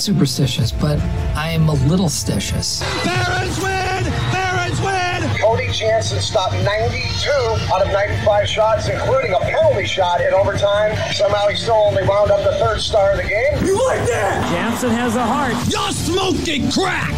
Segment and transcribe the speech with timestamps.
[0.00, 0.98] not superstitious, but
[1.36, 2.80] I am a little stitious.
[3.04, 4.04] Barons win!
[4.32, 5.38] Barons win!
[5.38, 7.30] Cody Jansen stopped 92
[7.72, 10.96] out of 95 shots, including a penalty shot in overtime.
[11.12, 13.64] Somehow he still only wound up the third star of the game.
[13.64, 14.50] You like that?
[14.50, 15.52] Jansen has a heart.
[15.68, 17.12] You're smoking crack!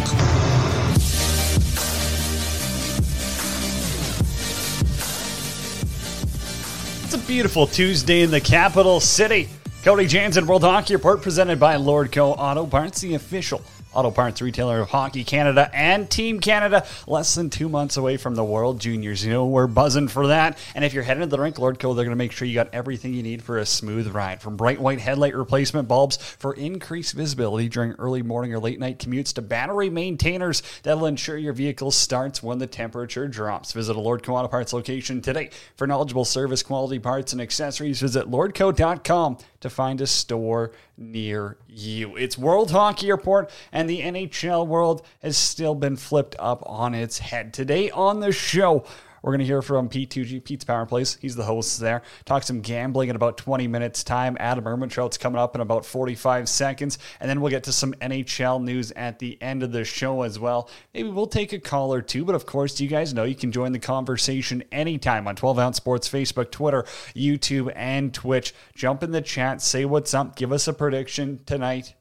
[7.05, 9.47] It's a beautiful Tuesday in the capital city.
[9.83, 13.61] Cody Jansen World Hockey Report presented by Lordco Auto Parts, the official
[13.93, 16.85] auto parts retailer of Hockey Canada and Team Canada.
[17.07, 19.25] Less than two months away from the World Juniors.
[19.25, 20.57] You know, we're buzzing for that.
[20.75, 22.73] And if you're heading to the rink, Lordco, they're going to make sure you got
[22.73, 24.41] everything you need for a smooth ride.
[24.41, 28.99] From bright white headlight replacement bulbs for increased visibility during early morning or late night
[28.99, 33.71] commutes to battery maintainers that'll ensure your vehicle starts when the temperature drops.
[33.73, 35.49] Visit a Lordco Auto Parts location today.
[35.75, 42.15] For knowledgeable service, quality parts, and accessories, visit lordco.com to find a store near you.
[42.15, 47.19] It's World Hockey Report, and the NHL world has still been flipped up on its
[47.19, 47.53] head.
[47.53, 48.85] Today on the show,
[49.23, 51.17] we're going to hear from P2G, Pete's Power Plays.
[51.21, 52.01] He's the host there.
[52.25, 54.35] Talk some gambling in about 20 minutes' time.
[54.37, 56.99] Adam Ermintrout's coming up in about 45 seconds.
[57.21, 60.39] And then we'll get to some NHL news at the end of the show as
[60.39, 60.69] well.
[60.93, 62.25] Maybe we'll take a call or two.
[62.25, 65.77] But of course, you guys know you can join the conversation anytime on 12 Ounce
[65.77, 66.83] Sports, Facebook, Twitter,
[67.15, 68.53] YouTube, and Twitch.
[68.75, 71.93] Jump in the chat, say what's up, give us a prediction tonight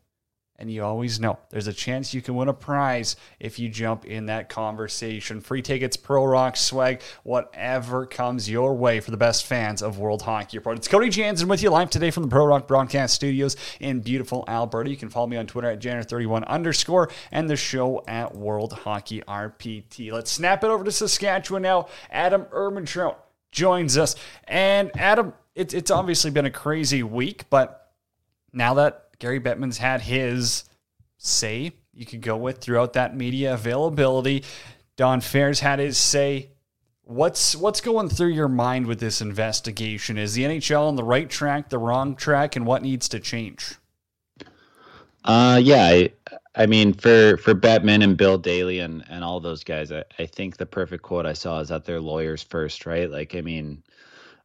[0.62, 4.04] and you always know there's a chance you can win a prize if you jump
[4.04, 5.40] in that conversation.
[5.40, 10.22] Free tickets, Pro Rock swag, whatever comes your way for the best fans of World
[10.22, 10.78] Hockey Report.
[10.78, 14.44] It's Cody Jansen with you live today from the Pro Rock Broadcast Studios in beautiful
[14.46, 14.88] Alberta.
[14.88, 19.20] You can follow me on Twitter at Janner31 underscore and the show at World Hockey
[19.22, 20.12] RPT.
[20.12, 21.88] Let's snap it over to Saskatchewan now.
[22.08, 23.16] Adam Ermintrout
[23.50, 24.14] joins us.
[24.44, 27.92] And Adam, it, it's obviously been a crazy week, but
[28.52, 30.64] now that Gary Bettman's had his
[31.16, 34.42] say you could go with throughout that media availability.
[34.96, 36.48] Don Fehr's had his say.
[37.04, 40.18] What's what's going through your mind with this investigation?
[40.18, 43.76] Is the NHL on the right track, the wrong track, and what needs to change?
[45.24, 46.12] Uh, yeah, I,
[46.56, 50.26] I mean, for for Bettman and Bill Daly and and all those guys, I, I
[50.26, 53.10] think the perfect quote I saw is that they're lawyers first, right?
[53.10, 53.84] Like, I mean,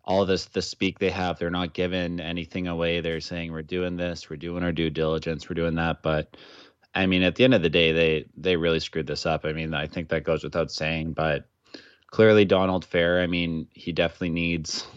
[0.08, 3.02] all this the speak they have they're not giving anything away.
[3.02, 6.02] They're saying we're doing this we're doing our due diligence we're doing that.
[6.02, 6.38] But
[6.96, 9.46] i mean at the end of the day they they really screwed this up.
[9.46, 11.48] I mean i think that goes without saying but
[12.10, 14.88] clearly donald fehr i mean he definitely needs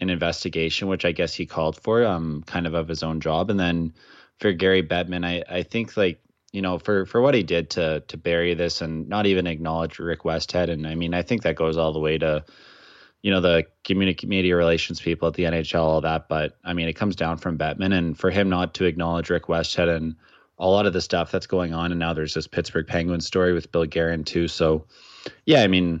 [0.00, 3.50] an investigation which i guess he called for um kind of of his own job.
[3.50, 3.94] And then
[4.40, 6.20] for gary bettman i i think like
[6.52, 9.98] you know for for what he did to to bury this and not even acknowledge
[10.00, 12.44] rick westhead and i mean i think that goes all the way to
[13.26, 16.28] you know the community media relations people at the NHL, all that.
[16.28, 19.46] But I mean, it comes down from Bettman, and for him not to acknowledge Rick
[19.46, 20.14] Westhead and
[20.60, 23.52] a lot of the stuff that's going on, and now there's this Pittsburgh Penguins story
[23.52, 24.46] with Bill Guerin too.
[24.46, 24.86] So,
[25.44, 26.00] yeah, I mean,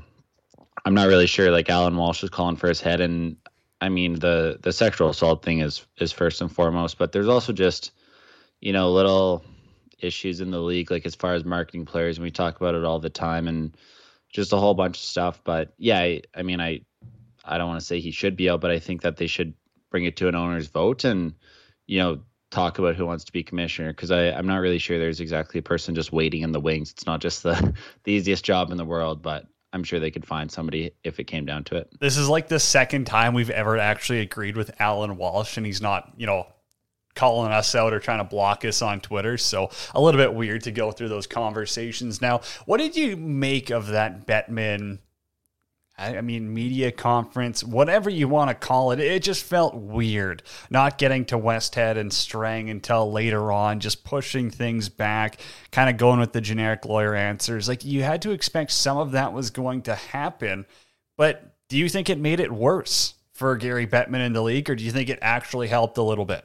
[0.84, 1.50] I'm not really sure.
[1.50, 3.36] Like Alan Walsh is calling for his head, and
[3.80, 7.52] I mean the the sexual assault thing is is first and foremost, but there's also
[7.52, 7.90] just
[8.60, 9.44] you know little
[9.98, 12.84] issues in the league, like as far as marketing players, and we talk about it
[12.84, 13.76] all the time, and
[14.30, 15.40] just a whole bunch of stuff.
[15.42, 16.82] But yeah, I, I mean, I
[17.46, 19.54] I don't want to say he should be out, but I think that they should
[19.90, 21.34] bring it to an owner's vote and,
[21.86, 22.20] you know,
[22.50, 25.62] talk about who wants to be commissioner because I'm not really sure there's exactly a
[25.62, 26.90] person just waiting in the wings.
[26.92, 27.74] It's not just the,
[28.04, 31.24] the easiest job in the world, but I'm sure they could find somebody if it
[31.24, 31.88] came down to it.
[32.00, 35.82] This is like the second time we've ever actually agreed with Alan Walsh, and he's
[35.82, 36.46] not, you know,
[37.14, 39.36] calling us out or trying to block us on Twitter.
[39.36, 42.20] So a little bit weird to go through those conversations.
[42.20, 44.98] Now, what did you make of that Bettman?
[45.98, 50.98] I mean, media conference, whatever you want to call it, it just felt weird not
[50.98, 55.40] getting to Westhead and Strang until later on, just pushing things back,
[55.72, 57.66] kind of going with the generic lawyer answers.
[57.66, 60.66] Like you had to expect some of that was going to happen,
[61.16, 64.74] but do you think it made it worse for Gary Bettman in the league, or
[64.74, 66.44] do you think it actually helped a little bit?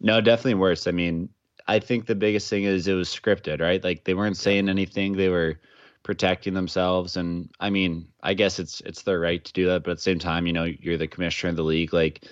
[0.00, 0.88] No, definitely worse.
[0.88, 1.28] I mean,
[1.68, 3.82] I think the biggest thing is it was scripted, right?
[3.82, 5.16] Like they weren't saying anything.
[5.16, 5.58] They were
[6.06, 9.90] protecting themselves and I mean, I guess it's it's their right to do that, but
[9.90, 12.24] at the same time, you know, you're the commissioner of the league like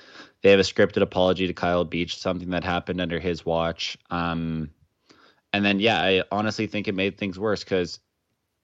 [0.42, 3.98] they have a scripted apology to Kyle Beach, something that happened under his watch.
[4.10, 4.70] Um
[5.52, 7.98] and then yeah, I honestly think it made things worse cuz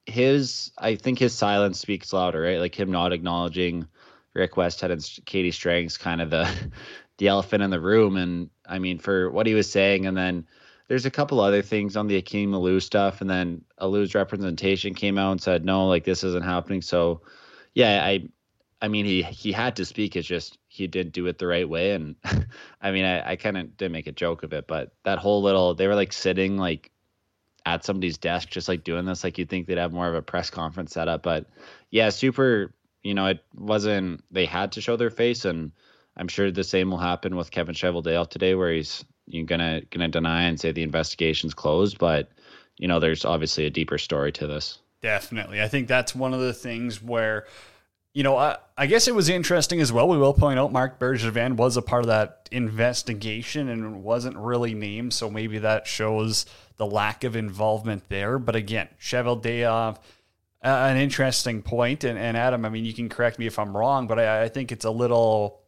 [0.05, 2.59] his I think his silence speaks louder, right?
[2.59, 3.87] Like him not acknowledging
[4.33, 6.49] Rick Westhead and Katie Strang's kind of the
[7.17, 10.47] the elephant in the room and I mean for what he was saying and then
[10.91, 15.17] there's a couple other things on the Akim Aliu stuff, and then Aliu's representation came
[15.17, 16.81] out and said no, like this isn't happening.
[16.81, 17.21] So,
[17.73, 18.27] yeah, I
[18.81, 20.17] I mean, he he had to speak.
[20.17, 21.91] It's just he didn't do it the right way.
[21.91, 22.17] And
[22.81, 25.41] I mean, I, I kind of did make a joke of it, but that whole
[25.41, 26.91] little they were like sitting like
[27.65, 29.23] at somebody's desk, just like doing this.
[29.23, 31.45] Like you'd think they'd have more of a press conference setup, but
[31.89, 32.73] yeah, super.
[33.01, 34.25] You know, it wasn't.
[34.29, 35.71] They had to show their face, and
[36.17, 40.07] I'm sure the same will happen with Kevin Cheveldayoff today, where he's you gonna gonna
[40.07, 42.29] deny and say the investigation's closed, but
[42.77, 44.79] you know, there's obviously a deeper story to this.
[45.01, 45.61] Definitely.
[45.61, 47.45] I think that's one of the things where,
[48.13, 50.07] you know, I, I guess it was interesting as well.
[50.07, 54.73] We will point out Marc Bergevin was a part of that investigation and wasn't really
[54.73, 55.13] named.
[55.13, 56.45] So maybe that shows
[56.77, 58.39] the lack of involvement there.
[58.39, 59.97] But again, Cheveldayoff,
[60.63, 62.03] uh, an interesting point.
[62.03, 64.49] And, and Adam, I mean, you can correct me if I'm wrong, but I, I
[64.49, 65.60] think it's a little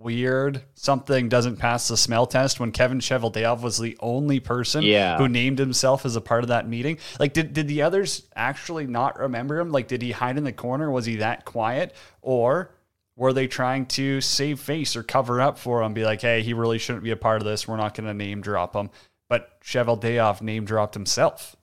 [0.00, 5.18] weird something doesn't pass the smell test when Kevin Cheveldayoff was the only person yeah.
[5.18, 6.98] who named himself as a part of that meeting.
[7.18, 9.70] Like did did the others actually not remember him?
[9.70, 10.90] Like did he hide in the corner?
[10.90, 12.72] Was he that quiet or
[13.14, 16.54] were they trying to save face or cover up for him be like, "Hey, he
[16.54, 17.68] really shouldn't be a part of this.
[17.68, 18.88] We're not going to name drop him."
[19.28, 21.54] But Cheveldayoff name dropped himself.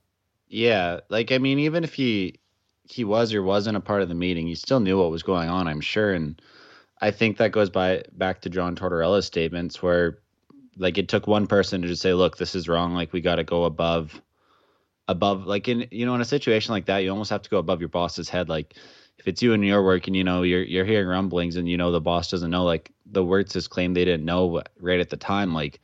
[0.48, 2.36] Yeah, like I mean even if he
[2.84, 5.50] he was or wasn't a part of the meeting, he still knew what was going
[5.50, 6.40] on, I'm sure and
[7.00, 10.20] I think that goes by back to John Tortorella's statements where
[10.78, 12.94] like it took one person to just say, look, this is wrong.
[12.94, 14.22] Like we got to go above,
[15.08, 17.58] above, like in, you know, in a situation like that, you almost have to go
[17.58, 18.50] above your boss's head.
[18.50, 18.76] Like
[19.18, 21.78] if it's you and your work and, you know, you're, you're hearing rumblings and, you
[21.78, 25.18] know, the boss doesn't know, like the Wirtzes claim they didn't know right at the
[25.18, 25.54] time.
[25.54, 25.80] Like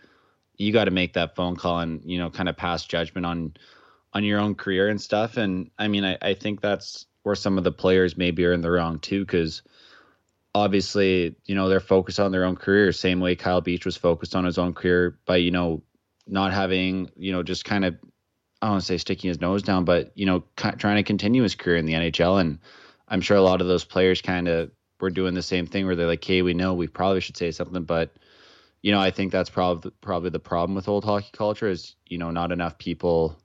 [0.57, 3.53] you got to make that phone call and, you know, kind of pass judgment on,
[4.13, 5.37] on your own career and stuff.
[5.37, 8.61] And I mean, I, I think that's where some of the players maybe are in
[8.61, 9.25] the wrong too.
[9.25, 9.63] Cause,
[10.55, 14.35] obviously, you know, they're focused on their own career, same way Kyle Beach was focused
[14.35, 15.83] on his own career by, you know,
[16.27, 17.95] not having, you know, just kind of,
[18.61, 21.43] I don't want to say sticking his nose down, but, you know, trying to continue
[21.43, 22.39] his career in the NHL.
[22.39, 22.59] And
[23.07, 25.95] I'm sure a lot of those players kind of were doing the same thing where
[25.95, 28.13] they're like, hey, we know we probably should say something, but,
[28.81, 32.17] you know, I think that's probably probably the problem with old hockey culture is, you
[32.17, 33.37] know, not enough people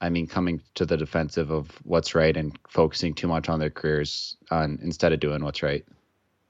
[0.00, 3.70] I mean, coming to the defensive of what's right and focusing too much on their
[3.70, 5.84] careers on instead of doing what's right.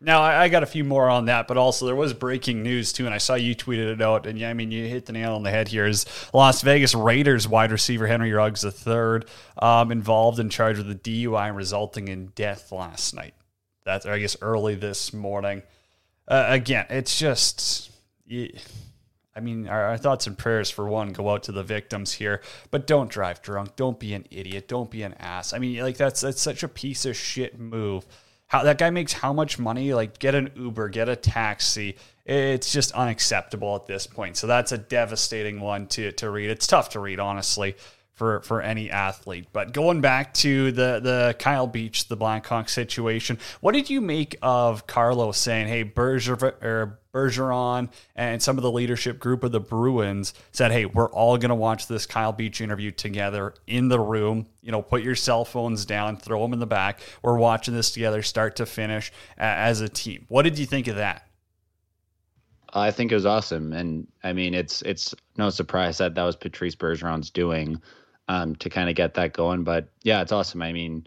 [0.05, 3.07] Now I, got a few more on that, but also there was breaking news too,
[3.07, 4.27] and I saw you tweeted it out.
[4.27, 5.87] And yeah, I mean you hit the nail on the head here.
[5.87, 6.05] Is
[6.35, 9.23] Las Vegas Raiders wide receiver Henry Ruggs III
[9.59, 13.35] um, involved in charge of the DUI resulting in death last night?
[13.85, 15.63] That's I guess early this morning.
[16.29, 17.91] Uh, again, it's just.
[19.37, 22.41] I mean, our, our, thoughts and prayers for one go out to the victims here,
[22.71, 23.75] but don't drive drunk.
[23.75, 24.69] Don't be an idiot.
[24.69, 25.53] Don't be an ass.
[25.53, 28.07] I mean, like that's that's such a piece of shit move
[28.47, 29.95] how that guy makes how much money?
[29.95, 31.97] Like get an Uber, get a taxi.
[32.25, 34.37] It's just unacceptable at this point.
[34.37, 36.51] So that's a devastating one to to read.
[36.51, 37.77] It's tough to read, honestly,
[38.13, 39.49] for for any athlete.
[39.53, 44.37] But going back to the the Kyle Beach, the Blackhawk situation, what did you make
[44.41, 49.61] of Carlos saying, "Hey, Berger or Bergeron and some of the leadership group of the
[49.61, 54.01] Bruins said, "Hey, we're all going to watch this Kyle Beach interview together in the
[54.01, 54.47] room.
[54.61, 57.01] You know, put your cell phones down, throw them in the back.
[57.23, 60.97] We're watching this together, start to finish, as a team." What did you think of
[60.97, 61.27] that?
[62.75, 66.35] I think it was awesome, and I mean, it's it's no surprise that that was
[66.35, 67.81] Patrice Bergeron's doing
[68.27, 69.63] um, to kind of get that going.
[69.63, 70.61] But yeah, it's awesome.
[70.61, 71.07] I mean,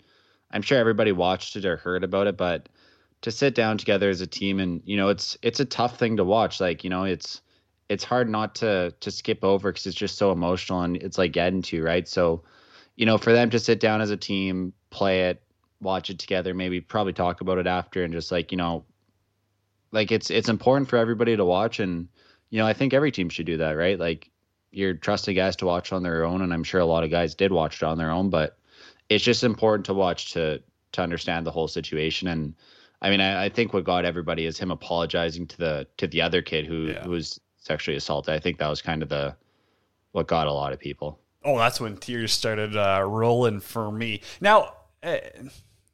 [0.52, 2.70] I'm sure everybody watched it or heard about it, but
[3.22, 6.18] to sit down together as a team and you know it's it's a tough thing
[6.18, 7.42] to watch like you know it's
[7.90, 11.32] it's hard not to to skip over because it's just so emotional and it's like
[11.32, 12.08] getting to right?
[12.08, 12.44] So
[12.96, 15.42] you know for them to sit down as a team play it
[15.80, 18.84] watch it together maybe probably talk about it after and just like you know
[19.92, 22.08] like it's it's important for everybody to watch and
[22.50, 24.00] you know i think every team should do that right?
[24.00, 24.32] Like
[24.72, 27.36] you're trusting guys to watch on their own and i'm sure a lot of guys
[27.36, 28.58] did watch it on their own but
[29.10, 32.56] it's just important to watch to to understand the whole situation and
[33.02, 36.22] I mean, I, I, think what got everybody is him apologizing to the to the
[36.22, 37.04] other kid who, yeah.
[37.04, 38.34] who was sexually assaulted.
[38.34, 39.36] I think that was kind of the
[40.14, 41.20] what got a lot of people.
[41.44, 44.22] Oh, that's when tears started uh, rolling for me.
[44.42, 44.74] Now,
[45.04, 45.18] uh,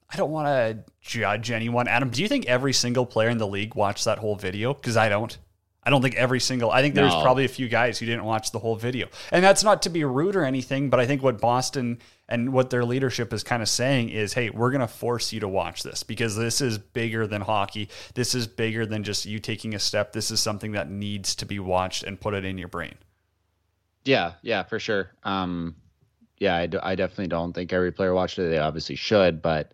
[0.09, 1.87] I don't want to judge anyone.
[1.87, 4.73] Adam, do you think every single player in the league watched that whole video?
[4.73, 5.37] Because I don't.
[5.85, 6.71] I don't think every single.
[6.71, 7.21] I think there's no.
[7.21, 10.03] probably a few guys who didn't watch the whole video, and that's not to be
[10.03, 10.89] rude or anything.
[10.89, 11.99] But I think what Boston
[12.29, 15.41] and what their leadership is kind of saying is, hey, we're going to force you
[15.41, 17.89] to watch this because this is bigger than hockey.
[18.13, 20.13] This is bigger than just you taking a step.
[20.13, 22.95] This is something that needs to be watched and put it in your brain.
[24.05, 25.11] Yeah, yeah, for sure.
[25.23, 25.75] Um,
[26.37, 28.49] yeah, I, d- I definitely don't think every player watched it.
[28.49, 29.73] They obviously should, but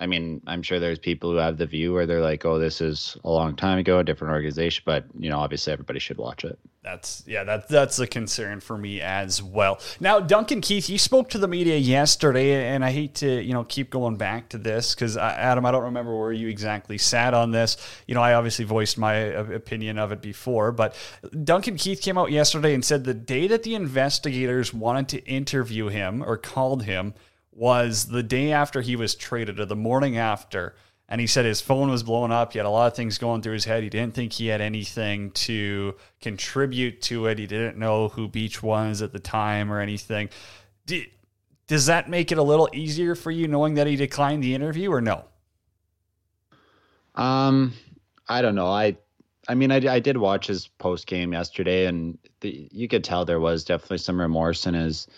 [0.00, 2.80] I mean, I'm sure there's people who have the view where they're like, "Oh, this
[2.80, 6.42] is a long time ago, a different organization," but you know, obviously everybody should watch
[6.42, 6.58] it.
[6.82, 9.78] That's yeah, that that's a concern for me as well.
[10.00, 13.64] Now, Duncan Keith, you spoke to the media yesterday, and I hate to you know
[13.64, 17.50] keep going back to this because Adam, I don't remember where you exactly sat on
[17.50, 17.76] this.
[18.06, 20.94] You know, I obviously voiced my uh, opinion of it before, but
[21.44, 25.88] Duncan Keith came out yesterday and said the day that the investigators wanted to interview
[25.88, 27.12] him or called him
[27.60, 30.74] was the day after he was traded or the morning after
[31.10, 32.52] and he said his phone was blowing up.
[32.52, 33.82] He had a lot of things going through his head.
[33.82, 37.38] He didn't think he had anything to contribute to it.
[37.38, 40.30] He didn't know who Beach was at the time or anything.
[41.66, 44.90] does that make it a little easier for you knowing that he declined the interview
[44.90, 45.24] or no?
[47.16, 47.72] Um,
[48.28, 48.68] I don't know.
[48.68, 48.96] I,
[49.48, 53.24] I mean, I, I did watch his post game yesterday, and the, you could tell
[53.24, 55.08] there was definitely some remorse in his,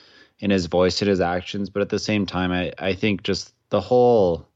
[0.43, 1.71] in his voice and his actions.
[1.71, 4.47] But at the same time, I, I think just the whole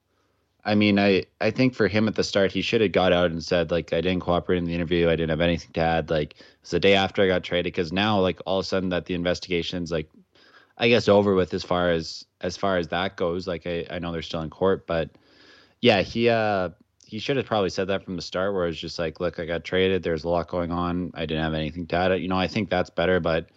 [0.67, 3.31] I mean, I, I think for him at the start, he should have got out
[3.31, 5.09] and said, like, I didn't cooperate in the interview.
[5.09, 6.11] I didn't have anything to add.
[6.11, 7.73] Like, it's the day after I got traded.
[7.73, 10.11] Cause now, like, all of a sudden that the investigation's like,
[10.77, 13.47] I guess over with as far as, as far as that goes.
[13.47, 15.11] Like, I, I know they're still in court, but
[15.81, 16.71] yeah, he, uh,
[17.07, 19.45] he should have probably said that from the start where it's just like, look, I
[19.45, 20.03] got traded.
[20.03, 21.13] There's a lot going on.
[21.15, 22.21] I didn't have anything to add.
[22.21, 23.51] You know, I think that's better, but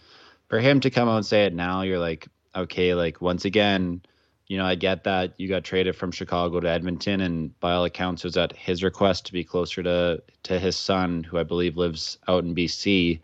[0.50, 4.02] for him to come out and say it now, you're like, okay, like once again,
[4.48, 7.86] you know, I get that you got traded from Chicago to Edmonton, and by all
[7.86, 11.44] accounts, it was at his request to be closer to to his son, who I
[11.44, 13.20] believe lives out in BC.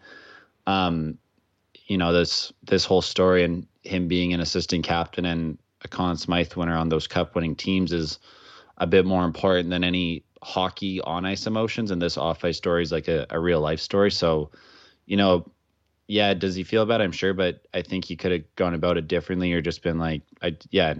[0.67, 1.17] Um,
[1.87, 6.15] you know, this this whole story and him being an assistant captain and a Conn
[6.15, 8.19] Smythe winner on those cup winning teams is
[8.77, 11.89] a bit more important than any hockey on ice emotions.
[11.89, 14.11] And this off ice story is like a, a real life story.
[14.11, 14.51] So,
[15.07, 15.45] you know,
[16.07, 17.01] yeah, does he feel bad?
[17.01, 19.97] I'm sure, but I think he could have gone about it differently or just been
[19.97, 20.93] like, I yeah,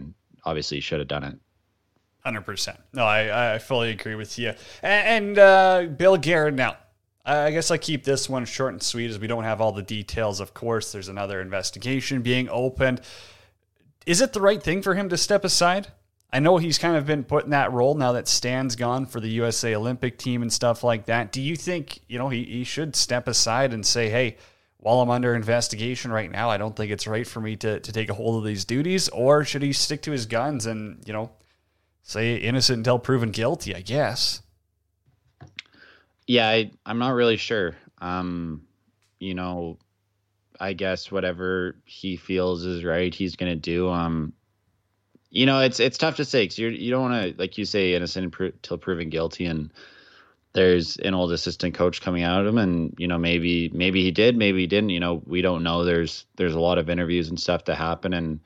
[0.44, 1.38] obviously should have done it.
[2.24, 2.80] Hundred percent.
[2.92, 4.54] No, I, I fully agree with you.
[4.82, 6.56] And, uh, Bill Guerin.
[6.56, 6.78] Now,
[7.24, 9.84] I guess I keep this one short and sweet, as we don't have all the
[9.84, 10.40] details.
[10.40, 13.02] Of course, there's another investigation being opened.
[14.08, 15.90] Is it the right thing for him to step aside?
[16.34, 19.20] I know he's kind of been put in that role now that Stan's gone for
[19.20, 21.32] the USA Olympic team and stuff like that.
[21.32, 24.38] Do you think you know he, he should step aside and say, "Hey"?
[24.86, 27.92] While I'm under investigation right now, I don't think it's right for me to, to
[27.92, 29.10] take a hold of these duties.
[29.10, 31.32] Or should he stick to his guns and, you know,
[32.04, 34.44] say innocent until proven guilty, I guess?
[36.28, 37.76] Yeah, I, I'm not really sure.
[37.98, 38.68] Um,
[39.20, 39.80] you know,
[40.60, 43.90] I guess whatever he feels is right, he's going to do.
[43.90, 44.34] Um,
[45.32, 47.66] you know, it's it's tough to say because you you don't want to, like you
[47.66, 49.48] say, innocent until proven guilty.
[49.48, 49.74] And
[50.56, 54.10] there's an old assistant coach coming out of him and you know maybe maybe he
[54.10, 55.84] did maybe he didn't you know we don't know.
[55.84, 58.40] There's there's a lot of interviews and stuff to happen and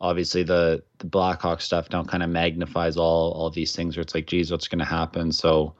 [0.00, 4.14] obviously the the blackhawk stuff now kind of magnifies all all these things where it's
[4.14, 5.30] like geez what's going to happen?
[5.30, 5.74] So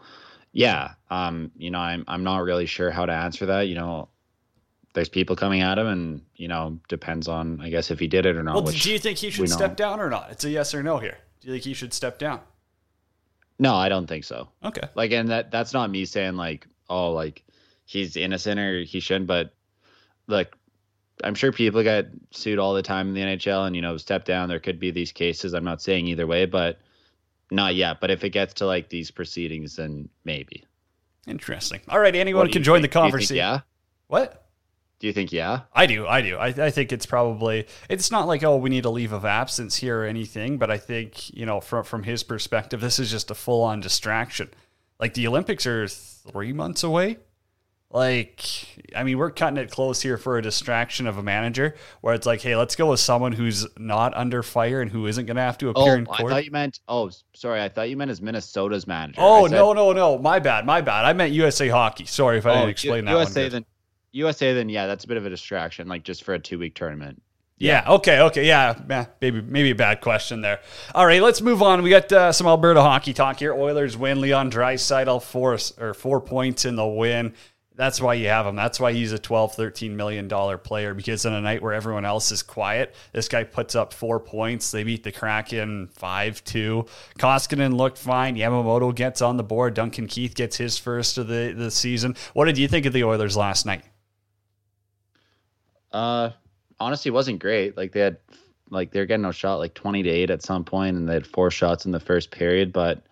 [0.53, 4.09] yeah um you know i'm i'm not really sure how to answer that you know.
[4.93, 8.27] There's people coming at him and you know depends on i guess if he did
[8.27, 10.33] it or not well do you think he should step down or not?
[10.33, 11.19] It's a yes or no here.
[11.41, 12.41] Do you think he should step down
[13.61, 14.49] no, I don't think so.
[14.65, 14.89] Okay.
[14.95, 17.45] Like, and that that's not me saying like, oh, like
[17.85, 19.55] he's innocent or he shouldn't, but
[20.27, 20.57] like,
[21.23, 24.25] I'm sure people get sued all the time in the NHL, and you know, step
[24.25, 24.49] down.
[24.49, 25.53] There could be these cases.
[25.53, 26.81] I'm not saying either way, but
[27.51, 28.01] not yet.
[28.01, 30.65] But if it gets to like these proceedings, then maybe.
[31.27, 31.83] Interesting.
[31.91, 32.91] All right, anyone can join think?
[32.91, 33.37] the conversation.
[33.37, 33.61] Yeah.
[34.07, 34.40] What?
[35.01, 35.63] Do you think yeah?
[35.73, 36.07] I do.
[36.07, 36.37] I do.
[36.37, 39.77] I, I think it's probably it's not like oh we need a leave of absence
[39.77, 43.31] here or anything, but I think you know from from his perspective, this is just
[43.31, 44.51] a full on distraction.
[44.99, 47.17] Like the Olympics are three months away.
[47.91, 48.45] Like
[48.95, 52.27] I mean, we're cutting it close here for a distraction of a manager, where it's
[52.27, 55.43] like, hey, let's go with someone who's not under fire and who isn't going to
[55.43, 56.21] have to oh, appear oh, in court.
[56.21, 56.81] I thought you meant.
[56.87, 57.63] Oh, sorry.
[57.63, 59.19] I thought you meant as Minnesota's manager.
[59.19, 61.07] Oh said, no no no, my bad my bad.
[61.07, 62.05] I meant USA Hockey.
[62.05, 63.13] Sorry if I oh, didn't explain U- that.
[63.13, 63.65] USA then
[64.13, 66.75] USA, then yeah, that's a bit of a distraction, like just for a two week
[66.75, 67.23] tournament.
[67.61, 67.83] Yeah.
[67.85, 67.93] yeah.
[67.95, 68.21] Okay.
[68.21, 68.47] Okay.
[68.47, 69.09] Yeah.
[69.21, 70.61] Maybe maybe a bad question there.
[70.95, 71.23] All right.
[71.23, 71.83] Let's move on.
[71.83, 73.53] We got uh, some Alberta hockey talk here.
[73.53, 74.21] Oilers win.
[74.21, 77.35] Leon Draisaitl four or four points in the win.
[77.77, 78.57] That's why you have him.
[78.57, 82.05] That's why he's a 12, 13 million dollar player because on a night where everyone
[82.05, 84.71] else is quiet, this guy puts up four points.
[84.71, 86.87] They beat the Kraken 5 2.
[87.19, 88.37] Koskinen looked fine.
[88.37, 89.73] Yamamoto gets on the board.
[89.73, 92.17] Duncan Keith gets his first of the, the season.
[92.35, 93.85] What did you think of the Oilers last night?
[95.93, 96.31] Uh,
[96.79, 97.77] honestly, wasn't great.
[97.77, 98.19] Like they had,
[98.71, 101.27] like they're getting a shot like twenty to eight at some point, and they had
[101.27, 102.73] four shots in the first period.
[102.73, 103.05] But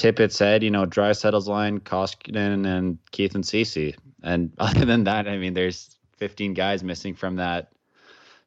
[0.00, 3.94] Tippett said, you know, Draisaitl's line, Koskinen and Keith and Ceci.
[4.22, 7.72] And other than that, I mean, there's 15 guys missing from that,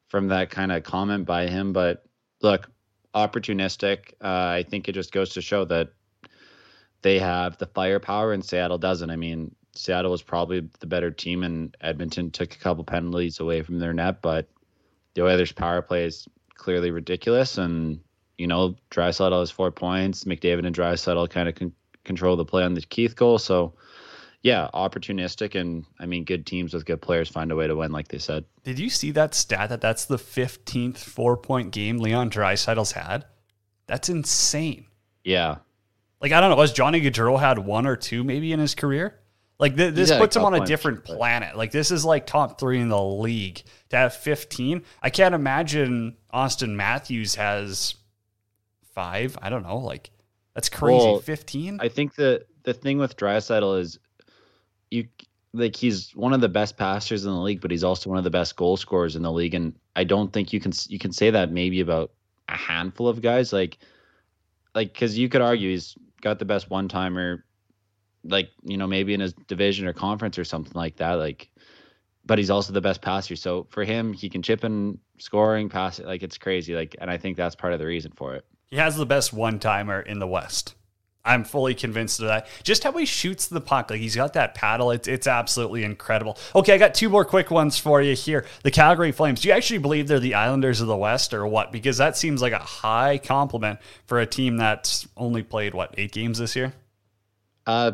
[0.08, 1.72] from that kind of comment by him.
[1.72, 2.04] But
[2.42, 2.68] look,
[3.14, 4.14] opportunistic.
[4.20, 5.92] Uh, I think it just goes to show that
[7.02, 9.10] they have the firepower and Seattle doesn't.
[9.10, 13.62] I mean, Seattle was probably the better team, and Edmonton took a couple penalties away
[13.62, 14.48] from their net, but
[15.14, 17.58] the Oilers' power play is clearly ridiculous.
[17.58, 18.00] And
[18.38, 20.24] you know, Draisaitl has four points.
[20.24, 21.72] McDavid and Draisaitl kind of con-
[22.04, 23.38] control the play on the Keith goal.
[23.38, 23.74] So,
[24.42, 27.92] yeah, opportunistic, and I mean, good teams with good players find a way to win,
[27.92, 28.44] like they said.
[28.62, 33.24] Did you see that stat that that's the 15th four point game Leon Draisaitl's had?
[33.86, 34.86] That's insane.
[35.22, 35.56] Yeah.
[36.20, 39.18] Like, I don't know, was Johnny Gaudreau had one or two maybe in his career?
[39.58, 41.56] Like, th- this puts him on a different but- planet.
[41.56, 43.62] Like, this is like top three in the league.
[43.90, 47.94] To have 15, I can't imagine Auston Matthews has
[48.94, 49.38] five.
[49.40, 49.78] I don't know.
[49.78, 50.10] Like,
[50.54, 51.04] that's crazy.
[51.04, 51.78] Well, 15?
[51.80, 53.98] I think the the thing with Draisaitl is
[54.90, 55.06] you
[55.52, 58.24] like he's one of the best passers in the league, but he's also one of
[58.24, 59.54] the best goal scorers in the league.
[59.54, 62.10] And I don't think you can you can say that maybe about
[62.48, 63.52] a handful of guys.
[63.52, 63.78] Like
[64.74, 67.44] like because you could argue he's got the best one timer,
[68.24, 71.14] like you know maybe in his division or conference or something like that.
[71.14, 71.50] Like,
[72.24, 73.36] but he's also the best passer.
[73.36, 76.06] So for him, he can chip in scoring, pass it.
[76.06, 76.74] Like it's crazy.
[76.74, 78.44] Like, and I think that's part of the reason for it.
[78.66, 80.74] He has the best one timer in the West.
[81.24, 82.48] I'm fully convinced of that.
[82.62, 84.90] Just how he shoots the puck, like he's got that paddle.
[84.90, 86.36] It's it's absolutely incredible.
[86.54, 88.44] Okay, I got two more quick ones for you here.
[88.62, 89.40] The Calgary Flames.
[89.40, 91.72] Do you actually believe they're the Islanders of the West, or what?
[91.72, 96.12] Because that seems like a high compliment for a team that's only played what eight
[96.12, 96.74] games this year.
[97.66, 97.92] Uh,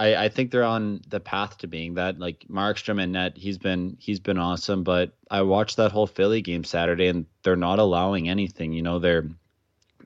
[0.00, 2.18] I, I think they're on the path to being that.
[2.18, 4.82] Like Markstrom and net, he's been he's been awesome.
[4.82, 8.72] But I watched that whole Philly game Saturday, and they're not allowing anything.
[8.72, 9.28] You know, they're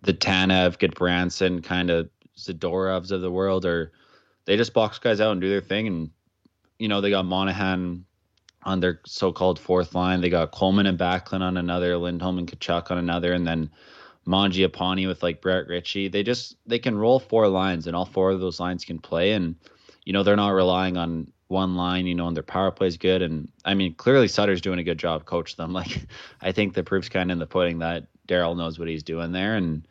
[0.03, 3.93] the Tanev, Branson, kind of Zadorovs of the world, or
[4.47, 5.87] they just box guys out and do their thing.
[5.87, 6.11] And
[6.77, 8.05] you know, they got Monahan
[8.65, 10.23] on their so-called fourth line.
[10.23, 13.71] They got Coleman and Backlund on another, Lindholm and Tkachuk on another, and then
[14.27, 16.09] Mangiapane with like Brett Ritchie.
[16.09, 19.33] They just they can roll four lines, and all four of those lines can play.
[19.33, 19.55] And
[20.05, 22.07] you know, they're not relying on one line.
[22.07, 23.23] You know, and their power play is good.
[23.23, 25.73] And I mean, clearly Sutter's doing a good job coach them.
[25.75, 26.07] Like,
[26.41, 29.33] I think the proof's kind of in the pudding that Daryl knows what he's doing
[29.33, 29.57] there.
[29.57, 29.87] And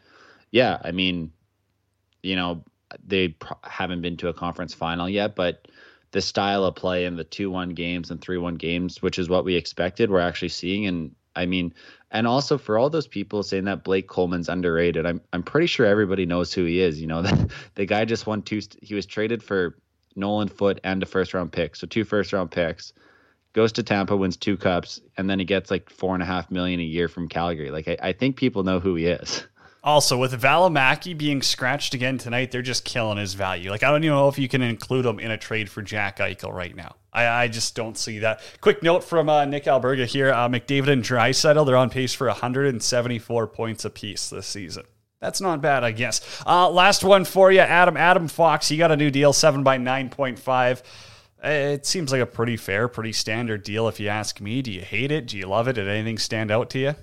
[0.51, 1.31] yeah, I mean,
[2.21, 2.63] you know,
[3.05, 5.67] they haven't been to a conference final yet, but
[6.11, 9.55] the style of play in the 2-1 games and 3-1 games, which is what we
[9.55, 11.73] expected, we're actually seeing and I mean,
[12.11, 15.85] and also for all those people saying that Blake Coleman's underrated, I'm I'm pretty sure
[15.85, 17.23] everybody knows who he is, you know.
[17.23, 19.77] The, the guy just won two he was traded for
[20.15, 21.75] Nolan Foote and a first round pick.
[21.75, 22.93] So two first round picks.
[23.53, 26.49] Goes to Tampa, wins two cups, and then he gets like four and a half
[26.49, 27.69] million a year from Calgary.
[27.69, 29.45] Like I, I think people know who he is.
[29.83, 33.69] Also, with Valimaki being scratched again tonight, they're just killing his value.
[33.69, 36.19] Like, I don't even know if you can include him in a trade for Jack
[36.19, 36.95] Eichel right now.
[37.11, 38.39] I, I just don't see that.
[38.61, 42.27] Quick note from uh, Nick Alberga here uh, McDavid and Draisaitl, they're on pace for
[42.27, 44.85] 174 points apiece this season.
[45.23, 46.43] That's not bad, I guess.
[46.45, 47.95] Uh, last one for you, Adam.
[47.95, 50.83] Adam Fox, he got a new deal, 7 by 9.5.
[51.41, 54.61] It seems like a pretty fair, pretty standard deal if you ask me.
[54.61, 55.27] Do you hate it?
[55.27, 55.73] Do you love it?
[55.73, 56.95] Did anything stand out to you?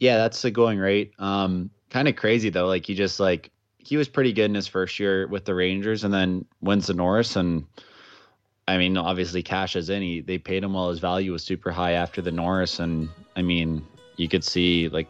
[0.00, 1.12] Yeah, that's the going rate.
[1.20, 2.66] Um, kind of crazy though.
[2.66, 6.02] Like he just like he was pretty good in his first year with the Rangers,
[6.02, 7.36] and then wins the Norris.
[7.36, 7.66] And
[8.66, 10.02] I mean, obviously, cashes in.
[10.02, 13.42] He they paid him while his value was super high after the Norris, and I
[13.42, 15.08] mean, you could see like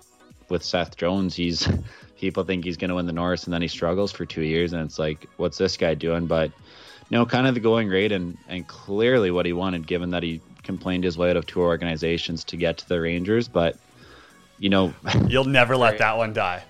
[0.50, 1.66] with Seth Jones, he's
[2.22, 4.72] people think he's going to win the Norris, and then he struggles for two years,
[4.72, 6.26] and it's like, what's this guy doing?
[6.26, 6.52] But
[7.10, 10.40] no, kind of the going rate, and and clearly what he wanted, given that he
[10.62, 13.76] complained his way out of two organizations to get to the Rangers, but
[14.60, 14.94] you know,
[15.28, 16.62] You'll never let that one die.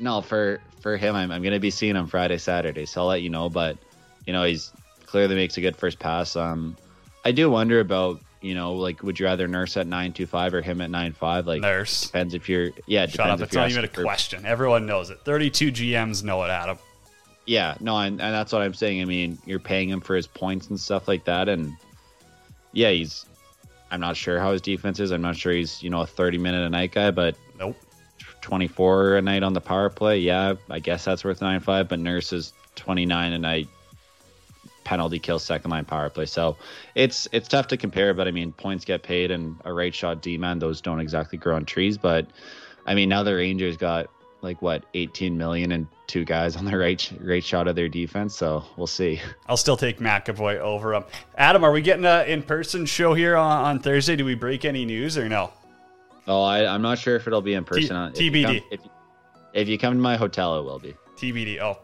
[0.00, 3.22] no, for for him, I'm I'm gonna be seeing him Friday, Saturday, so I'll let
[3.22, 3.48] you know.
[3.48, 3.78] But
[4.26, 4.72] you know, he's
[5.06, 6.34] clearly makes a good first pass.
[6.34, 6.76] Um,
[7.24, 10.54] I do wonder about you know, like, would you rather nurse at nine two five
[10.54, 11.46] or him at nine five?
[11.46, 12.06] Like, Nurse.
[12.06, 13.04] depends if you're yeah.
[13.04, 13.40] It Shut up.
[13.40, 14.46] if It's not even a for- question.
[14.46, 15.18] Everyone knows it.
[15.24, 16.78] 32 GMs know it, Adam.
[17.46, 19.00] Yeah, no, and, and that's what I'm saying.
[19.00, 21.72] I mean, you're paying him for his points and stuff like that, and
[22.72, 23.24] yeah, he's.
[23.90, 25.12] I'm not sure how his defense is.
[25.12, 27.74] I'm not sure he's you know a 30 minute a night guy, but Nope.
[28.42, 30.18] 24 a night on the power play.
[30.18, 33.68] Yeah, I guess that's worth 9.5, but Nurse is 29 a night
[34.88, 36.24] penalty kill second line power play.
[36.24, 36.56] So
[36.94, 40.22] it's it's tough to compare, but I mean points get paid and a right shot
[40.22, 41.98] D man, those don't exactly grow on trees.
[41.98, 42.26] But
[42.86, 44.06] I mean now the Rangers got
[44.40, 48.34] like what 18 million and two guys on the right right shot of their defense.
[48.34, 49.20] So we'll see.
[49.46, 51.04] I'll still take McAvoy over him.
[51.36, 54.16] Adam, are we getting an in person show here on, on Thursday?
[54.16, 55.52] Do we break any news or no?
[56.26, 57.94] Oh, I, I'm not sure if it'll be in person.
[57.94, 58.44] Uh, If you TBD.
[58.44, 58.80] come- if,
[59.52, 60.94] if you come to my hotel, it will be.
[61.16, 61.58] TBD.
[61.60, 61.76] Oh.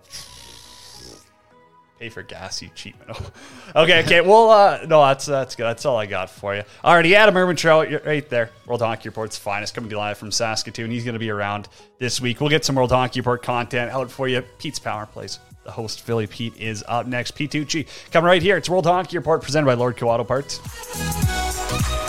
[2.00, 2.96] Pay for gas, you cheap
[3.76, 4.20] okay, okay.
[4.20, 5.64] Well, uh, no, that's that's good.
[5.64, 6.64] That's all I got for you.
[6.84, 8.50] Alrighty, Adam Ermintrout, you're right there.
[8.66, 10.90] World Hockey Report's finest, coming to live from Saskatoon.
[10.90, 12.40] He's going to be around this week.
[12.40, 14.42] We'll get some World Hockey Report content out for you.
[14.58, 15.38] Pete's Power Plays.
[15.62, 17.30] The host, Philly Pete, is up next.
[17.30, 18.56] Pete Tucci, coming right here.
[18.56, 22.03] It's World Hockey Report presented by Lordco Auto Parts.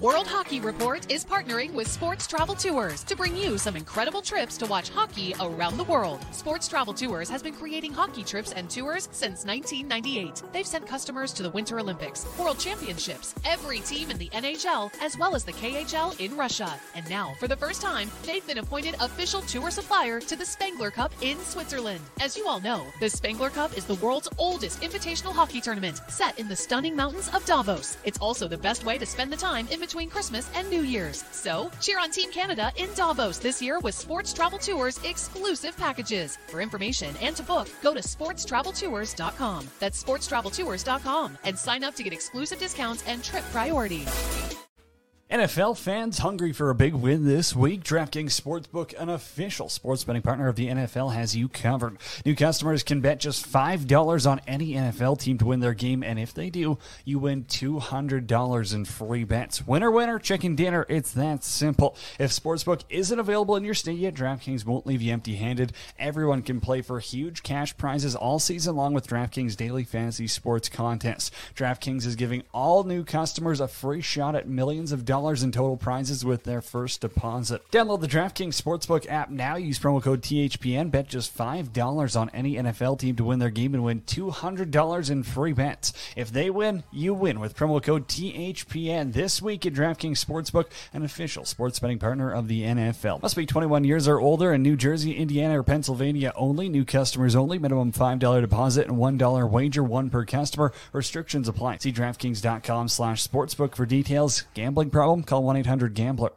[0.00, 4.56] World Hockey Report is partnering with Sports Travel Tours to bring you some incredible trips
[4.56, 6.24] to watch hockey around the world.
[6.32, 10.42] Sports Travel Tours has been creating hockey trips and tours since 1998.
[10.54, 15.18] They've sent customers to the Winter Olympics, World Championships, every team in the NHL, as
[15.18, 16.80] well as the KHL in Russia.
[16.94, 20.90] And now, for the first time, they've been appointed official tour supplier to the Spengler
[20.90, 22.00] Cup in Switzerland.
[22.22, 26.38] As you all know, the Spengler Cup is the world's oldest invitational hockey tournament, set
[26.38, 27.98] in the stunning mountains of Davos.
[28.04, 31.24] It's also the best way to spend the time in between Christmas and New Year's.
[31.32, 36.38] So, cheer on Team Canada in Davos this year with Sports Travel Tours exclusive packages.
[36.46, 39.68] For information and to book, go to sportstraveltours.com.
[39.80, 44.06] That's sportstraveltours.com and sign up to get exclusive discounts and trip priority.
[45.30, 47.84] NFL fans hungry for a big win this week.
[47.84, 51.98] DraftKings Sportsbook, an official sports betting partner of the NFL, has you covered.
[52.26, 56.18] New customers can bet just $5 on any NFL team to win their game, and
[56.18, 59.64] if they do, you win $200 in free bets.
[59.64, 60.84] Winner, winner, chicken dinner.
[60.88, 61.96] It's that simple.
[62.18, 65.74] If Sportsbook isn't available in your state yet, DraftKings won't leave you empty handed.
[65.96, 70.68] Everyone can play for huge cash prizes all season long with DraftKings Daily Fantasy Sports
[70.68, 71.32] Contest.
[71.54, 75.76] DraftKings is giving all new customers a free shot at millions of dollars in total
[75.76, 77.62] prizes with their first deposit.
[77.70, 79.56] Download the DraftKings Sportsbook app now.
[79.56, 80.90] Use promo code THPN.
[80.90, 85.22] Bet just $5 on any NFL team to win their game and win $200 in
[85.22, 85.92] free bets.
[86.16, 91.04] If they win, you win with promo code THPN this week at DraftKings Sportsbook, an
[91.04, 93.22] official sports betting partner of the NFL.
[93.22, 96.70] Must be 21 years or older in New Jersey, Indiana, or Pennsylvania only.
[96.70, 97.58] New customers only.
[97.58, 100.72] Minimum $5 deposit and $1 wager, one per customer.
[100.92, 101.78] Restrictions apply.
[101.78, 104.44] See DraftKings.com slash sportsbook for details.
[104.54, 105.09] Gambling problem?
[105.10, 106.30] Call 1 800 Gambler.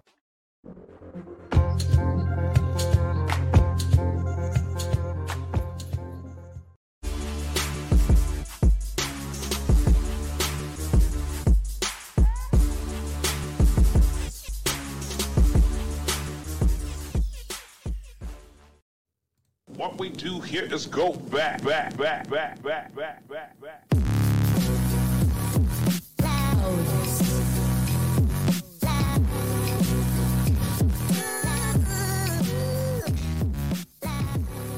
[19.67, 23.83] What we do here is go back, back, back, back, back, back, back, back.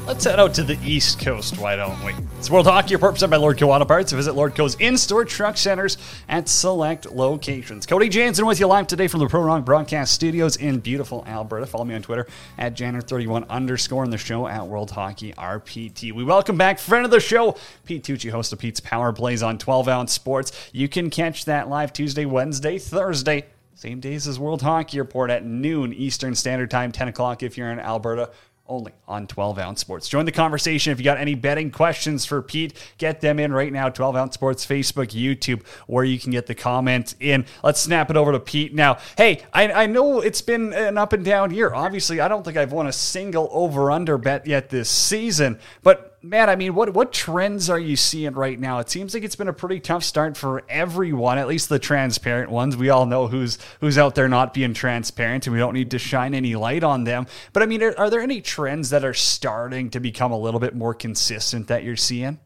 [0.07, 2.13] Let's head out to the East Coast, why don't we?
[2.37, 4.11] It's World Hockey Report presented by Lordco Auto Parts.
[4.11, 5.97] Visit Lordco's in-store truck centers
[6.29, 7.87] at select locations.
[7.87, 11.65] Cody Jansen with you live today from the Pro Rock Broadcast Studios in beautiful Alberta.
[11.65, 12.27] Follow me on Twitter
[12.59, 16.11] at Janner31 underscore in the show at World Hockey RPT.
[16.11, 19.57] We welcome back friend of the show, Pete Tucci, host of Pete's Power Plays on
[19.57, 20.51] 12 Ounce Sports.
[20.71, 23.45] You can catch that live Tuesday, Wednesday, Thursday.
[23.73, 27.71] Same days as World Hockey Report at noon Eastern Standard Time, 10 o'clock if you're
[27.71, 28.29] in Alberta
[28.67, 30.09] only on 12 ounce sports.
[30.09, 30.91] Join the conversation.
[30.91, 33.89] If you got any betting questions for Pete, get them in right now.
[33.89, 37.45] 12 ounce sports, Facebook, YouTube, where you can get the comments in.
[37.63, 38.97] Let's snap it over to Pete now.
[39.17, 41.73] Hey, I, I know it's been an up and down year.
[41.73, 46.14] Obviously, I don't think I've won a single over under bet yet this season, but
[46.25, 48.79] man, I mean, what what trends are you seeing right now?
[48.79, 52.49] It seems like it's been a pretty tough start for everyone, at least the transparent
[52.49, 52.75] ones.
[52.75, 55.99] We all know who's who's out there not being transparent, and we don't need to
[55.99, 57.27] shine any light on them.
[57.53, 60.59] But I mean, are, are there any trends that are starting to become a little
[60.59, 62.39] bit more consistent that you're seeing?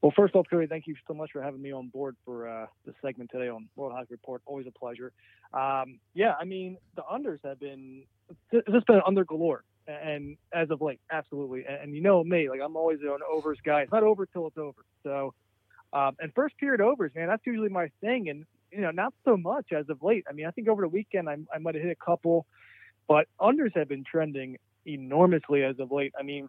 [0.00, 2.66] Well, first off, Cody, thank you so much for having me on board for uh,
[2.84, 4.42] this segment today on World Hockey Report.
[4.46, 5.12] Always a pleasure.
[5.54, 8.02] Um, yeah, I mean, the unders have been
[8.50, 11.64] it's just been under galore and as of late, absolutely.
[11.66, 13.82] And, you know me, like I'm always an overs guy.
[13.82, 14.84] It's not over till it's over.
[15.02, 15.34] So,
[15.92, 18.28] um, and first period overs, man, that's usually my thing.
[18.28, 20.24] And you know, not so much as of late.
[20.28, 22.46] I mean, I think over the weekend I, I might have hit a couple,
[23.06, 26.14] but unders have been trending enormously as of late.
[26.18, 26.48] I mean,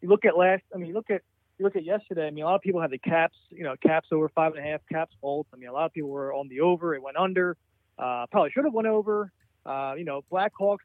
[0.00, 0.62] you look at last.
[0.74, 1.22] I mean, you look at
[1.58, 2.26] you look at yesterday.
[2.26, 3.36] I mean, a lot of people had the caps.
[3.50, 5.46] You know, caps over five and a half, caps hold.
[5.52, 6.94] I mean, a lot of people were on the over.
[6.94, 7.56] It went under.
[7.98, 9.30] Uh, probably should have went over.
[9.64, 10.78] Uh, you know, Blackhawks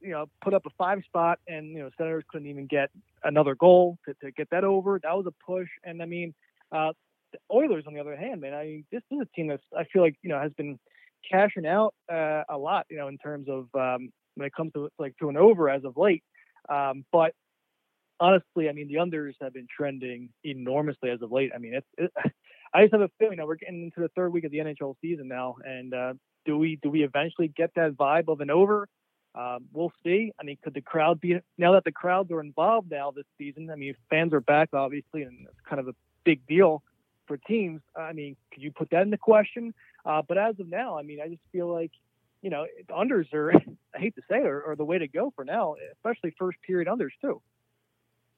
[0.00, 2.90] you know, put up a five spot, and you know, Senators couldn't even get
[3.24, 5.00] another goal to, to get that over.
[5.02, 6.34] That was a push, and I mean,
[6.72, 6.92] uh,
[7.32, 9.84] the Oilers on the other hand, man, I mean, this is a team that's I
[9.84, 10.78] feel like you know has been
[11.30, 14.88] cashing out uh, a lot, you know, in terms of um, when it comes to
[14.98, 16.22] like to an over as of late.
[16.68, 17.32] Um, but
[18.20, 21.52] honestly, I mean, the unders have been trending enormously as of late.
[21.54, 21.86] I mean, it's.
[21.96, 22.12] It,
[22.74, 24.94] I just have a feeling that we're getting into the third week of the NHL
[25.00, 26.12] season now, and uh,
[26.44, 28.88] do we do we eventually get that vibe of an over?
[29.38, 30.32] Um, we'll see.
[30.40, 33.70] I mean, could the crowd be now that the crowds are involved now this season?
[33.70, 36.82] I mean, fans are back, obviously, and it's kind of a big deal
[37.26, 37.80] for teams.
[37.96, 39.74] I mean, could you put that into question?
[40.04, 41.92] Uh, but as of now, I mean, I just feel like
[42.42, 43.52] you know, unders are,
[43.94, 46.88] I hate to say, are, are the way to go for now, especially first period
[46.88, 47.40] unders too.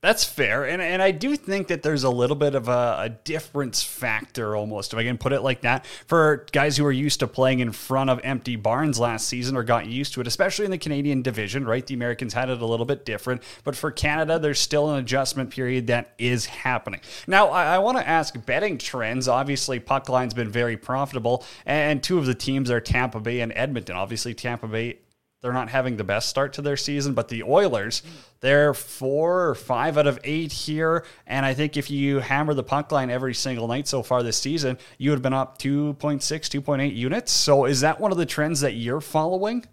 [0.02, 3.08] That's fair, and and I do think that there's a little bit of a, a,
[3.10, 7.20] difference factor almost, if I can put it like that, for guys who are used
[7.20, 10.64] to playing in front of empty barns last season or got used to it, especially
[10.64, 11.66] in the Canadian division.
[11.66, 15.00] Right, the Americans had it a little bit different, but for Canada, there's still an
[15.00, 17.00] adjustment period that is happening.
[17.26, 19.28] Now, I, I want to ask betting trends.
[19.28, 23.52] Obviously, puck line's been very profitable, and two of the teams are Tampa Bay and
[23.54, 23.96] Edmonton.
[23.96, 25.00] Obviously, Tampa Bay
[25.40, 28.02] they're not having the best start to their season, but the Oilers,
[28.40, 31.04] they're four or five out of eight here.
[31.26, 34.38] And I think if you hammer the puck line every single night so far this
[34.38, 37.32] season, you would have been up 2.6, 2.8 units.
[37.32, 39.66] So is that one of the trends that you're following?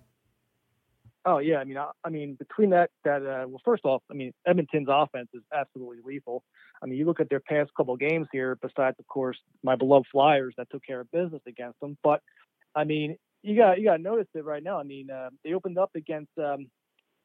[1.26, 4.14] Oh yeah, I mean, I, I mean, between that, that uh, well, first off, I
[4.14, 6.42] mean, Edmonton's offense is absolutely lethal.
[6.82, 8.58] I mean, you look at their past couple games here.
[8.62, 11.98] Besides, of course, my beloved Flyers that took care of business against them.
[12.02, 12.22] But
[12.74, 14.80] I mean, you got you got to notice it right now.
[14.80, 16.68] I mean, uh, they opened up against um,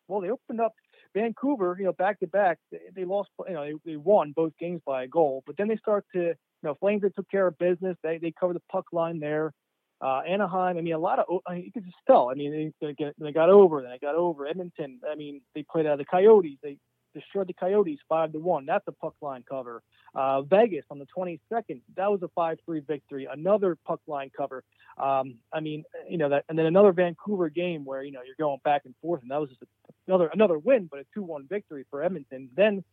[0.08, 0.74] well, they opened up
[1.14, 1.76] Vancouver.
[1.78, 2.58] You know, back to back,
[2.94, 3.30] they, lost.
[3.46, 6.20] You know, they, they won both games by a goal, but then they start to
[6.20, 7.02] you know Flames.
[7.02, 7.96] They took care of business.
[8.02, 9.52] They they covered the puck line there.
[10.00, 10.76] Uh, Anaheim.
[10.76, 12.30] I mean, a lot of I mean, you could just tell.
[12.30, 13.82] I mean, they, they, they got over.
[13.82, 15.00] Then they got over Edmonton.
[15.10, 16.58] I mean, they played out of the Coyotes.
[16.62, 16.78] They
[17.14, 18.66] destroyed the Coyotes five to one.
[18.66, 19.82] That's a puck line cover.
[20.14, 23.26] Uh, Vegas on the 22nd, that was a five-three victory.
[23.30, 24.62] Another puck line cover.
[24.98, 28.36] Um, I mean, you know that, and then another Vancouver game where you know you're
[28.38, 29.66] going back and forth, and that was just a,
[30.06, 32.50] another another win, but a two-one victory for Edmonton.
[32.56, 32.84] Then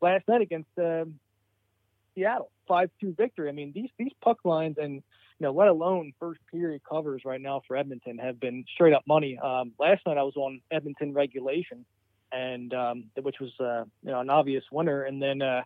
[0.00, 1.04] last night against uh,
[2.14, 3.48] Seattle, five-two victory.
[3.48, 5.02] I mean, these these puck lines and
[5.40, 9.04] you know, let alone first period covers right now for Edmonton have been straight up
[9.06, 9.38] money.
[9.38, 11.86] Um, last night I was on Edmonton regulation
[12.30, 15.02] and um, which was uh, you know an obvious winner.
[15.02, 15.62] And then uh,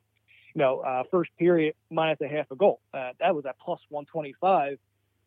[0.55, 2.81] you know uh, first period minus a half a goal.
[2.93, 4.79] Uh, that was at plus 125.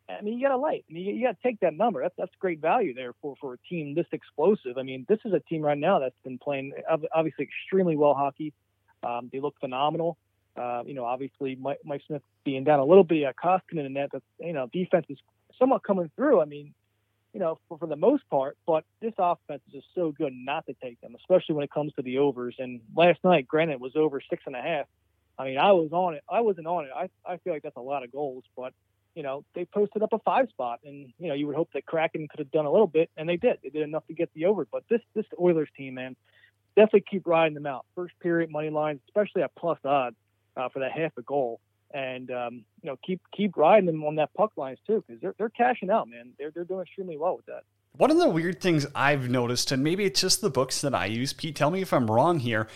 [0.08, 0.84] I mean, you got to light.
[0.88, 2.02] I mean, you, got to take that number.
[2.02, 4.78] That's that's great value there for for a team this explosive.
[4.78, 6.72] I mean, this is a team right now that's been playing
[7.14, 8.54] obviously extremely well hockey.
[9.02, 10.16] Um, they look phenomenal.
[10.56, 13.94] Uh, you know, obviously Mike, Mike, Smith being down a little bit, uh, Koskinen in
[13.94, 15.18] that, but you know, defense is
[15.58, 16.40] somewhat coming through.
[16.40, 16.74] I mean,
[17.32, 18.56] you know, for, for the most part.
[18.66, 21.92] But this offense is just so good not to take them, especially when it comes
[21.94, 22.56] to the overs.
[22.58, 24.86] And last night, granted, was over six and a half.
[25.38, 26.24] I mean, I was on it.
[26.28, 26.90] I wasn't on it.
[26.94, 28.72] I, I feel like that's a lot of goals, but
[29.18, 31.84] you know, they posted up a five spot, and you know, you would hope that
[31.84, 33.58] Kraken could have done a little bit, and they did.
[33.64, 34.64] They did enough to get the over.
[34.70, 36.14] But this this Oilers team, man,
[36.76, 37.84] definitely keep riding them out.
[37.96, 40.14] First period money lines, especially at plus odds
[40.56, 41.58] uh, for that half a goal
[41.92, 45.34] and um, you know keep keep riding them on that puck lines too because they're
[45.36, 46.30] they're cashing out, man.
[46.38, 47.64] They're they're doing extremely well with that.
[47.96, 51.06] One of the weird things I've noticed, and maybe it's just the books that I
[51.06, 51.32] use.
[51.32, 52.68] Pete, tell me if I'm wrong here,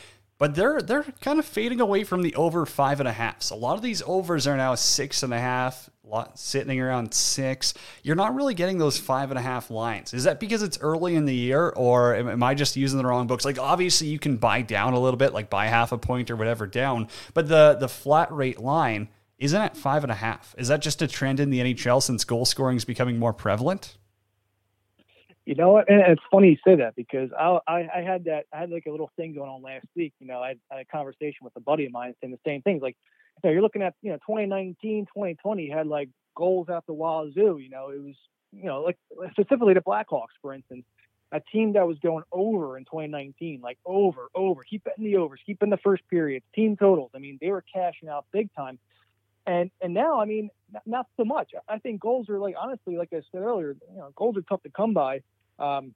[0.42, 3.42] but they're they're kind of fading away from the over five and a half.
[3.42, 5.88] So a lot of these overs are now six and a half,
[6.34, 7.74] sitting around six.
[8.02, 10.12] You're not really getting those five and a half lines.
[10.12, 13.28] Is that because it's early in the year, or am, I just using the wrong
[13.28, 13.44] books?
[13.44, 16.34] Like obviously you can buy down a little bit, like buy half a point or
[16.34, 20.56] whatever down, but the the flat rate line isn't at five and a half.
[20.58, 23.96] Is that just a trend in the NHL since goal scoring is becoming more prevalent?
[25.44, 25.78] You know?
[25.78, 28.86] And it's funny you say that because I, I, I had that I had like
[28.86, 30.12] a little thing going on last week.
[30.20, 32.82] You know, I had a conversation with a buddy of mine saying the same things.
[32.82, 32.96] Like,
[33.42, 37.58] you know, you're looking at you know 2019, 2020 had like goals at the wazoo.
[37.58, 38.14] You know, it was
[38.52, 38.98] you know like
[39.32, 40.84] specifically the Blackhawks, for instance,
[41.32, 44.62] a team that was going over in 2019, like over, over.
[44.62, 47.10] Keep betting the overs, keep in the first period, team totals.
[47.14, 48.78] I mean, they were cashing out big time.
[49.46, 50.50] And and now, I mean,
[50.86, 51.52] not so much.
[51.68, 54.62] I think goals are like honestly, like I said earlier, you know, goals are tough
[54.62, 55.22] to come by.
[55.58, 55.94] Um,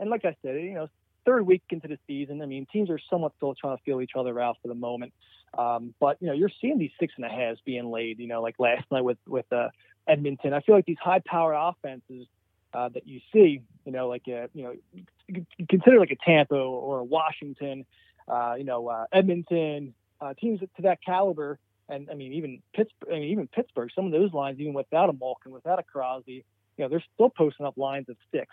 [0.00, 0.88] and like I said, you know,
[1.24, 4.12] third week into the season, I mean, teams are somewhat still trying to feel each
[4.16, 5.12] other out for the moment.
[5.56, 8.18] Um, but you know, you're seeing these six and a halves being laid.
[8.18, 9.68] You know, like last night with with uh,
[10.06, 10.54] Edmonton.
[10.54, 12.26] I feel like these high power offenses
[12.72, 17.00] uh, that you see, you know, like a, you know, consider like a Tampa or
[17.00, 17.84] a Washington,
[18.26, 23.10] uh, you know, uh, Edmonton, uh, teams to that caliber and I mean even Pittsburgh,
[23.10, 26.44] I mean, even Pittsburgh, some of those lines, even without a Malkin, without a Crosby,
[26.76, 28.46] you know, they're still posting up lines of six.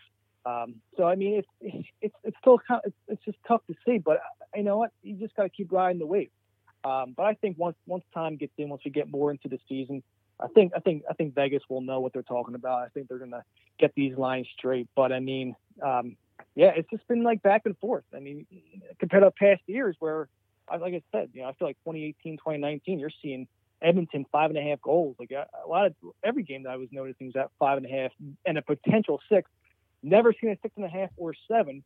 [0.46, 3.98] Um, so I mean, it's it's it's still kind of, it's, just tough to see,
[3.98, 4.92] but uh, you know what?
[5.04, 6.30] You just got to keep riding the wave.
[6.84, 9.60] Um, but I think once once time gets in, once we get more into the
[9.68, 10.02] season,
[10.40, 12.84] I think I think I think Vegas will know what they're talking about.
[12.84, 13.44] I think they're gonna
[13.80, 14.88] get these lines straight.
[14.96, 16.16] But I mean, um,
[16.56, 18.06] yeah, it's just been like back and forth.
[18.16, 18.46] I mean,
[19.00, 20.30] compared to past years where
[20.72, 23.48] like I said, you know, I feel like 2018, 2019, you're seeing
[23.82, 25.16] Edmonton five and a half goals.
[25.20, 27.86] Like a, a lot of every game that I was noticing was at five and
[27.86, 28.12] a half
[28.46, 29.50] and a potential six.
[30.02, 31.84] Never seen a six and a half or seven,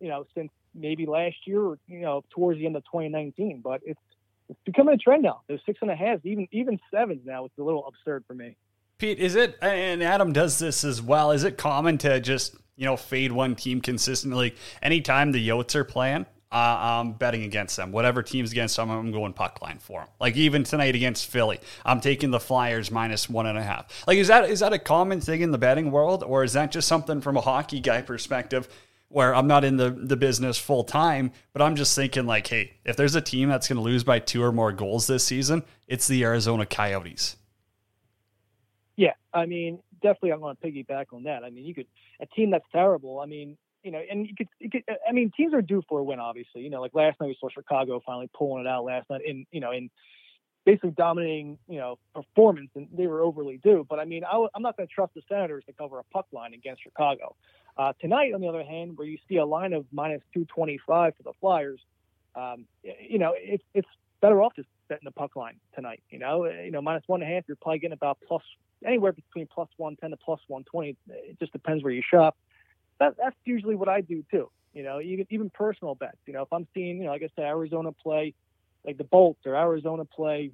[0.00, 3.60] you know, since maybe last year or you know towards the end of 2019.
[3.62, 4.00] But it's
[4.48, 5.40] it's becoming a trend now.
[5.48, 7.46] There's six and a half, even even sevens now.
[7.46, 8.56] It's a little absurd for me.
[8.98, 9.56] Pete, is it?
[9.60, 11.30] And Adam does this as well.
[11.30, 15.84] Is it common to just you know fade one team consistently anytime the Yotes are
[15.84, 16.26] playing?
[16.54, 17.90] Uh, I'm betting against them.
[17.90, 20.08] Whatever team's against them, I'm going puck line for them.
[20.20, 24.04] Like even tonight against Philly, I'm taking the Flyers minus one and a half.
[24.06, 26.70] Like is that is that a common thing in the betting world, or is that
[26.70, 28.68] just something from a hockey guy perspective?
[29.08, 32.74] Where I'm not in the, the business full time, but I'm just thinking like, hey,
[32.84, 35.62] if there's a team that's going to lose by two or more goals this season,
[35.86, 37.36] it's the Arizona Coyotes.
[38.96, 41.44] Yeah, I mean, definitely, I'm going to piggyback on that.
[41.44, 41.86] I mean, you could
[42.20, 43.20] a team that's terrible.
[43.20, 46.00] I mean, you know, and you could, you could, I mean, teams are due for
[46.00, 46.62] a win, obviously.
[46.62, 49.46] You know, like last night we saw Chicago finally pulling it out last night in,
[49.52, 49.90] you know, in
[50.64, 53.86] basically dominating, you know, performance, and they were overly due.
[53.88, 56.26] But I mean, I, am not going to trust the Senators to cover a puck
[56.32, 57.36] line against Chicago.
[57.76, 61.22] Uh, tonight, on the other hand, where you see a line of minus 225 for
[61.22, 61.80] the Flyers,
[62.34, 63.88] um, you know, it's it's
[64.20, 66.02] better off just betting the puck line tonight.
[66.08, 68.42] You know, you know, minus one and a half, you're probably getting about plus
[68.84, 70.96] anywhere between plus 110 to plus 120.
[71.08, 72.36] It just depends where you shop
[73.04, 74.50] that, that's usually what I do too.
[74.72, 76.18] You know, even even personal bets.
[76.26, 78.34] You know, if I'm seeing, you know, like I said, Arizona play,
[78.84, 80.50] like the Bolts or Arizona play,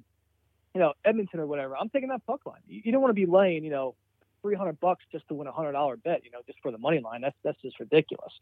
[0.73, 2.61] you know, Edmonton or whatever, I'm taking that puck line.
[2.67, 3.95] You, you don't want to be laying, you know,
[4.43, 6.23] 300 bucks just to win a hundred dollar bet.
[6.23, 7.21] You know, just for the money line.
[7.21, 8.33] That's that's just ridiculous.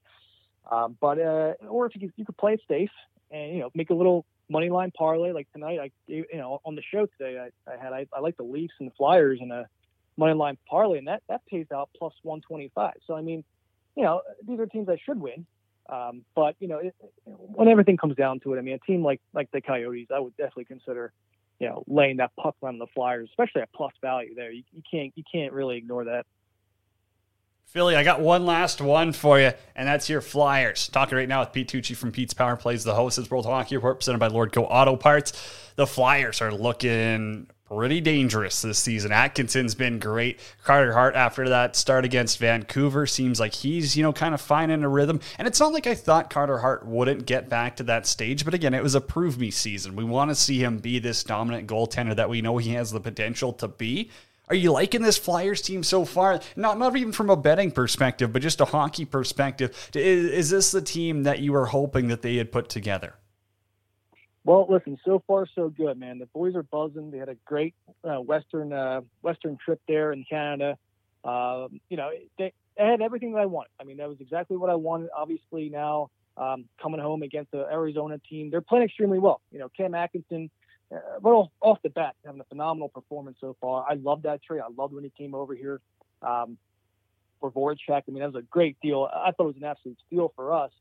[0.70, 2.92] Um, but uh, or if you could, you could play it safe
[3.32, 5.80] and you know make a little money line parlay like tonight.
[5.80, 8.74] I you know on the show today I, I had I, I like the Leafs
[8.80, 9.68] and the Flyers in a
[10.18, 12.94] money line parlay and that that pays out plus 125.
[13.08, 13.44] So I mean
[13.96, 15.46] you know, these are teams that should win.
[15.90, 19.04] Um, but you know, it, when everything comes down to it, I mean, a team
[19.04, 21.12] like like the Coyotes, I would definitely consider,
[21.60, 24.36] you know, laying that puck on the Flyers, especially at plus value.
[24.36, 26.26] There, you, you can't you can't really ignore that.
[27.66, 30.88] Philly, I got one last one for you, and that's your Flyers.
[30.88, 33.76] Talking right now with Pete Tucci from Pete's Power Plays, the host of World Hockey
[33.76, 35.34] Report, presented by Lordco Auto Parts.
[35.76, 39.12] The Flyers are looking pretty dangerous this season.
[39.12, 40.40] Atkinson's been great.
[40.64, 44.84] Carter Hart after that start against Vancouver seems like he's, you know, kind of finding
[44.84, 45.20] a rhythm.
[45.38, 48.54] And it's not like I thought Carter Hart wouldn't get back to that stage, but
[48.54, 49.96] again, it was a prove me season.
[49.96, 53.00] We want to see him be this dominant goaltender that we know he has the
[53.00, 54.10] potential to be.
[54.48, 56.42] Are you liking this Flyers team so far?
[56.56, 59.92] Not not even from a betting perspective, but just a hockey perspective.
[59.94, 63.14] Is, is this the team that you were hoping that they had put together?
[64.46, 66.20] Well, listen, so far so good, man.
[66.20, 67.12] The boys are buzzing.
[67.12, 70.78] They had a great uh, western uh, western trip there in Canada.
[71.24, 73.72] Um, you know, they, they, had everything that I wanted.
[73.80, 75.10] I mean, that was exactly what I wanted.
[75.16, 79.42] Obviously, now um, coming home against the Arizona team, they're playing extremely well.
[79.52, 80.50] You know, Cam Atkinson,
[80.94, 83.86] uh, well, off the bat, having a phenomenal performance so far.
[83.88, 84.62] I love that trade.
[84.62, 85.82] I loved when he came over here
[86.22, 86.58] um,
[87.42, 88.04] for Voracek.
[88.08, 89.10] I mean, that was a great deal.
[89.14, 90.72] I thought it was an absolute steal for us.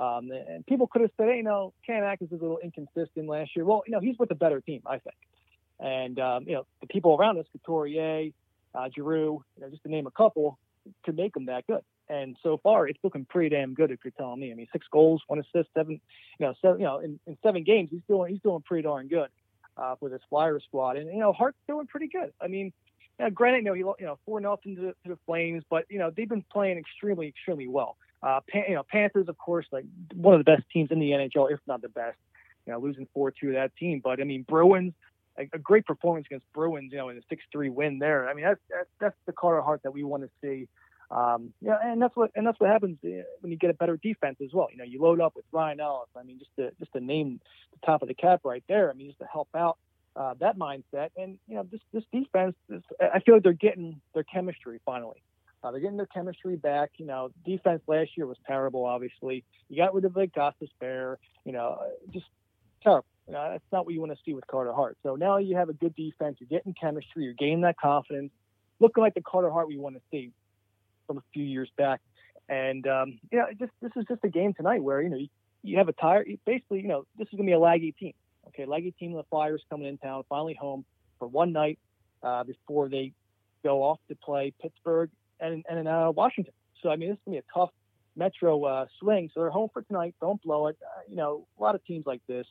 [0.00, 3.28] Um, and people could have said, hey, you know, Cam Atkins is a little inconsistent
[3.28, 3.66] last year.
[3.66, 5.16] Well, you know, he's with a better team, I think.
[5.78, 8.30] And, um, you know, the people around us, Couturier,
[8.74, 10.58] uh, Giroux, you know, just to name a couple,
[11.04, 11.82] could make him that good.
[12.08, 13.90] And so far, it's looking pretty damn good.
[13.90, 16.00] If you're telling me, I mean, six goals, one assist, seven,
[16.38, 19.06] you know, seven, you know, in, in seven games, he's doing he's doing pretty darn
[19.06, 19.28] good
[19.76, 20.96] uh, with his Flyer squad.
[20.96, 22.32] And you know, Hart's doing pretty good.
[22.40, 22.72] I mean,
[23.18, 25.84] you know, granted, you know, he you know four nothing to, to the Flames, but
[25.88, 27.96] you know they've been playing extremely, extremely well.
[28.22, 31.10] Uh, Pan- you know, Panthers, of course, like one of the best teams in the
[31.10, 32.18] NHL, if not the best.
[32.66, 34.92] You know, losing four two to that team, but I mean, Bruins,
[35.38, 36.92] a, a great performance against Bruins.
[36.92, 38.28] You know, in a six three win there.
[38.28, 40.68] I mean, that's that's, that's the Carter Hart that we want to see.
[41.10, 43.96] Um, yeah, and that's what and that's what happens uh, when you get a better
[43.96, 44.68] defense as well.
[44.70, 46.08] You know, you load up with Ryan Ellis.
[46.16, 47.40] I mean, just to just to name
[47.72, 48.90] the top of the cap right there.
[48.90, 49.78] I mean, just to help out
[50.14, 51.08] uh, that mindset.
[51.16, 55.22] And you know, this this defense, is, I feel like they're getting their chemistry finally.
[55.62, 56.90] Uh, they're getting their chemistry back.
[56.96, 58.84] You know, defense last year was terrible.
[58.84, 61.16] Obviously, you got rid of like Gostisbehere.
[61.44, 61.78] You know,
[62.10, 62.26] just
[62.82, 63.06] terrible.
[63.26, 64.96] You know, that's not what you want to see with Carter Hart.
[65.02, 66.38] So now you have a good defense.
[66.40, 67.24] You're getting chemistry.
[67.24, 68.32] You're gaining that confidence,
[68.80, 70.32] looking like the Carter Hart we want to see
[71.06, 72.00] from a few years back.
[72.48, 75.28] And um, yeah, just this is just a game tonight where you know you,
[75.62, 76.24] you have a tire.
[76.44, 78.14] Basically, you know, this is gonna be a laggy team.
[78.48, 80.84] Okay, laggy team the Flyers coming in town, finally home
[81.18, 81.78] for one night
[82.22, 83.12] uh, before they
[83.62, 85.10] go off to play Pittsburgh
[85.40, 86.54] and and in uh, Washington.
[86.82, 87.70] So I mean, this is gonna be a tough
[88.16, 89.30] Metro uh, swing.
[89.32, 90.14] So they're home for tonight.
[90.20, 90.76] Don't blow it.
[90.82, 92.46] Uh, you know, a lot of teams like this,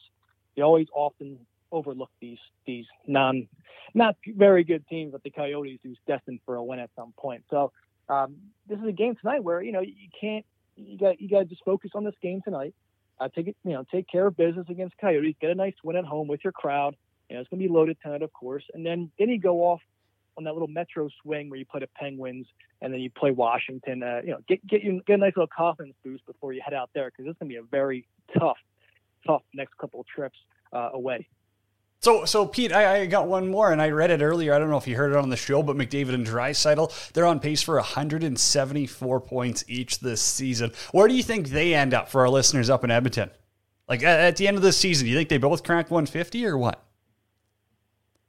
[0.56, 1.40] they always often
[1.72, 3.48] overlook these these non
[3.94, 7.44] not very good teams like the Coyotes, who's destined for a win at some point.
[7.50, 7.72] So
[8.08, 8.38] um,
[8.68, 11.46] this is a game tonight where you know you can't you got you got to
[11.46, 12.74] just focus on this game tonight.
[13.20, 15.96] uh, take it, you know, take care of business against Coyotes, get a nice win
[15.98, 16.96] at home with your crowd.
[17.30, 19.62] You know, it's going to be loaded tonight, of course, and then then you go
[19.62, 19.82] off
[20.38, 22.48] on that little metro swing where you play the Penguins
[22.82, 24.04] and then you play Washington.
[24.04, 26.74] Uh, you know, get get you get a nice little confidence boost before you head
[26.74, 28.08] out there because it's going to be a very
[28.38, 28.58] tough,
[29.26, 30.38] tough next couple of trips
[30.74, 31.28] uh, away.
[32.02, 34.54] So, so Pete, I, I, got one more, and I read it earlier.
[34.54, 37.26] I don't know if you heard it on the show, but McDavid and Draisaitl, they're
[37.26, 40.72] on pace for 174 points each this season.
[40.94, 43.32] Where do you think they end up for our listeners up in Edmonton?
[43.90, 46.46] Like at, at the end of the season, do you think they both crack 150
[46.46, 46.82] or what?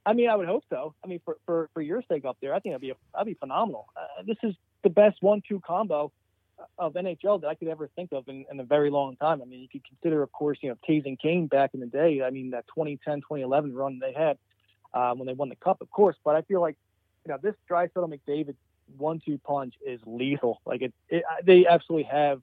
[0.05, 0.95] I mean, I would hope so.
[1.03, 3.27] I mean, for for, for your sake up there, I think that'd be a, that'd
[3.27, 3.87] be phenomenal.
[3.95, 6.11] Uh, this is the best one-two combo
[6.77, 9.41] of NHL that I could ever think of in, in, a very long time.
[9.41, 11.87] I mean, you could consider, of course, you know, Toews and Kane back in the
[11.87, 12.21] day.
[12.21, 14.37] I mean, that 2010, 2011 run they had
[14.93, 16.15] um, when they won the Cup, of course.
[16.23, 16.77] But I feel like,
[17.25, 18.55] you know, this Draisaitl McDavid
[18.97, 20.61] one-two punch is lethal.
[20.65, 22.41] Like it, it, they absolutely have.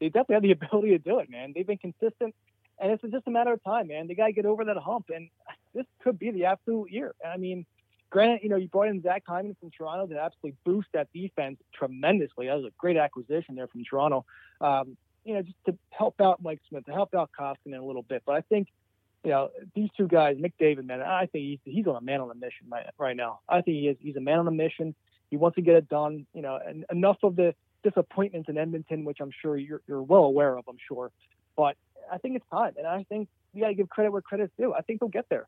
[0.00, 1.52] They definitely have the ability to do it, man.
[1.54, 2.34] They've been consistent,
[2.80, 4.08] and it's just a matter of time, man.
[4.08, 5.28] They got to get over that hump, and
[5.74, 7.14] this could be the absolute year.
[7.26, 7.66] I mean,
[8.10, 11.58] Granted, you know, you brought in Zach Hyman from Toronto to absolutely boost that defense
[11.72, 12.48] tremendously.
[12.48, 14.26] That was a great acquisition there from Toronto.
[14.60, 18.02] Um, you know, just to help out Mike Smith, to help out Koskinen a little
[18.02, 18.22] bit.
[18.26, 18.66] But I think,
[19.22, 22.30] you know, these two guys, McDavid, man, I think he's, he's on a man on
[22.30, 23.40] a mission right, right now.
[23.48, 23.96] I think he is.
[24.00, 24.94] He's a man on a mission.
[25.30, 26.26] He wants to get it done.
[26.34, 27.54] You know, and enough of the
[27.84, 31.12] disappointments in Edmonton, which I'm sure you're, you're well aware of, I'm sure.
[31.56, 31.76] But
[32.10, 32.74] I think it's time.
[32.76, 34.74] And I think you got to give credit where credit's due.
[34.74, 35.46] I think they'll get there.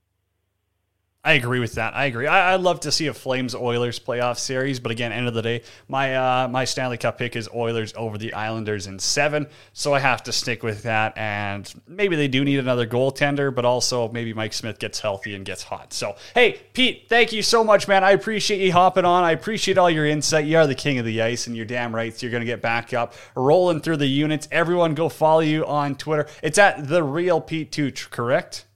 [1.24, 1.94] I agree with that.
[1.94, 2.26] I agree.
[2.26, 5.42] I, would love to see a Flames Oilers playoff series, but again, end of the
[5.42, 9.94] day, my uh, my Stanley Cup pick is Oilers over the Islanders in seven, so
[9.94, 11.16] I have to stick with that.
[11.16, 15.44] And maybe they do need another goaltender, but also maybe Mike Smith gets healthy and
[15.44, 15.92] gets hot.
[15.92, 18.02] So, hey, Pete, thank you so much, man.
[18.02, 19.22] I appreciate you hopping on.
[19.22, 20.46] I appreciate all your insight.
[20.46, 22.12] You are the king of the ice, and you're damn right.
[22.18, 24.48] So you're to get back up, rolling through the units.
[24.50, 26.26] Everyone, go follow you on Twitter.
[26.42, 28.66] It's at the real Pete Tooch, correct?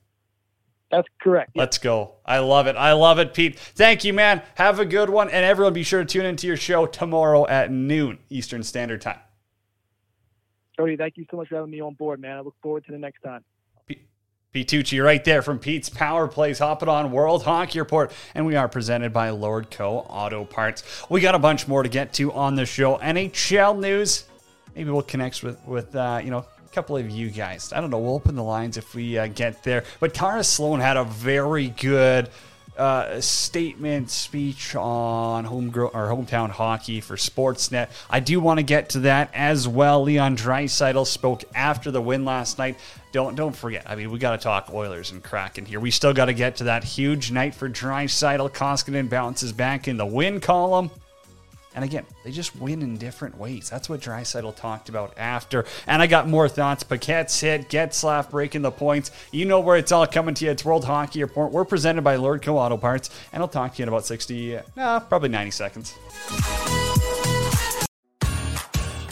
[0.89, 1.51] That's correct.
[1.55, 2.15] Let's go.
[2.25, 2.75] I love it.
[2.77, 3.59] I love it, Pete.
[3.59, 4.41] Thank you, man.
[4.55, 5.29] Have a good one.
[5.29, 9.19] And everyone, be sure to tune into your show tomorrow at noon Eastern Standard Time.
[10.77, 12.37] Cody, thank you so much for having me on board, man.
[12.37, 13.43] I look forward to the next time.
[14.53, 18.11] Pete Tucci right there from Pete's Power Plays hopping on World Hockey Report.
[18.33, 20.83] And we are presented by Lordco Auto Parts.
[21.09, 22.97] We got a bunch more to get to on the show.
[22.97, 24.23] NHL news.
[24.73, 27.73] Maybe we'll connect with, with uh, you know, couple of you guys.
[27.73, 27.99] I don't know.
[27.99, 29.83] We'll open the lines if we uh, get there.
[29.99, 32.29] But Tara Slone had a very good
[32.77, 37.89] uh, statement speech on home or hometown hockey for Sportsnet.
[38.09, 40.03] I do want to get to that as well.
[40.03, 42.77] Leon Draisaitl spoke after the win last night.
[43.11, 43.83] Don't don't forget.
[43.89, 45.79] I mean, we got to talk Oilers and Kraken here.
[45.79, 48.51] We still got to get to that huge night for Draisaitl.
[48.51, 50.91] Koskinen bounces back in the win column.
[51.77, 53.69] And again, they just win in different ways.
[53.69, 55.63] That's what Draisaitl talked about after.
[55.85, 56.81] And I got more thoughts.
[56.81, 59.11] Paquette's hit, Getzlaf breaking the points.
[59.31, 60.49] You know where it's all coming to you.
[60.49, 61.51] It's World Hockey Report.
[61.51, 65.01] We're presented by Lordco Auto Parts, and I'll talk to you in about 60, nah,
[65.01, 65.93] probably 90 seconds.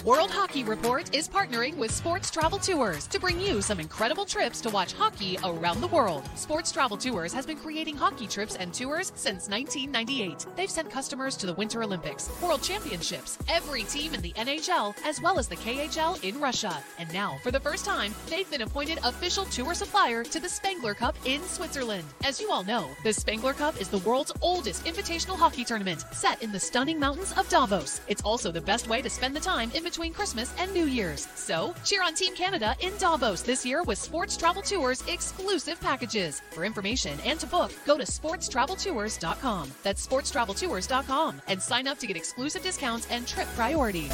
[0.05, 4.61] World Hockey Report is partnering with Sports Travel Tours to bring you some incredible trips
[4.61, 6.29] to watch hockey around the world.
[6.35, 10.45] Sports Travel Tours has been creating hockey trips and tours since 1998.
[10.55, 15.19] They've sent customers to the Winter Olympics, World Championships, every team in the NHL, as
[15.23, 16.77] well as the KHL in Russia.
[16.99, 20.93] And now, for the first time, they've been appointed official tour supplier to the Spengler
[20.93, 22.05] Cup in Switzerland.
[22.23, 26.43] As you all know, the Spengler Cup is the world's oldest invitational hockey tournament, set
[26.43, 28.01] in the stunning mountains of Davos.
[28.07, 31.27] It's also the best way to spend the time in between Christmas and New Year's.
[31.35, 36.41] So, cheer on Team Canada in Davos this year with Sports Travel Tours exclusive packages.
[36.51, 39.71] For information and to book, go to sportstraveltours.com.
[39.83, 44.09] That's sportstraveltours.com and sign up to get exclusive discounts and trip priority.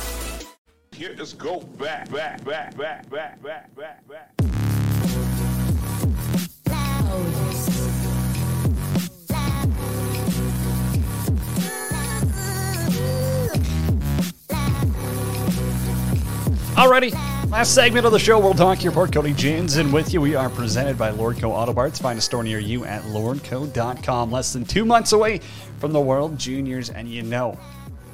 [0.92, 4.32] Here is go back, back, back, back, back, back, back, back.
[16.82, 17.14] Alrighty,
[17.52, 18.40] last segment of the show.
[18.40, 19.14] We'll talk Hockey Report.
[19.14, 20.20] Cody Jansen with you.
[20.20, 22.00] We are presented by Lordco Auto Parts.
[22.00, 24.32] Find a store near you at lordco.com.
[24.32, 25.42] Less than two months away
[25.78, 27.56] from the World Juniors, and you know,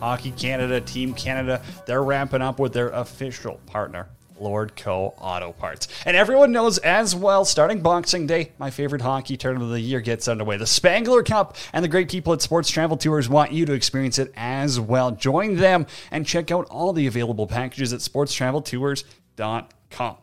[0.01, 4.09] Hockey Canada, Team Canada, they're ramping up with their official partner,
[4.39, 5.87] Lordco Auto Parts.
[6.05, 10.01] And everyone knows as well, starting Boxing Day, my favorite hockey tournament of the year
[10.01, 10.57] gets underway.
[10.57, 14.19] The Spengler Cup and the great people at Sports Travel Tours want you to experience
[14.19, 15.11] it as well.
[15.11, 20.17] Join them and check out all the available packages at sportstraveltours.com.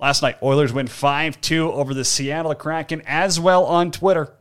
[0.00, 4.32] Last night, Oilers win 5 2 over the Seattle Kraken as well on Twitter.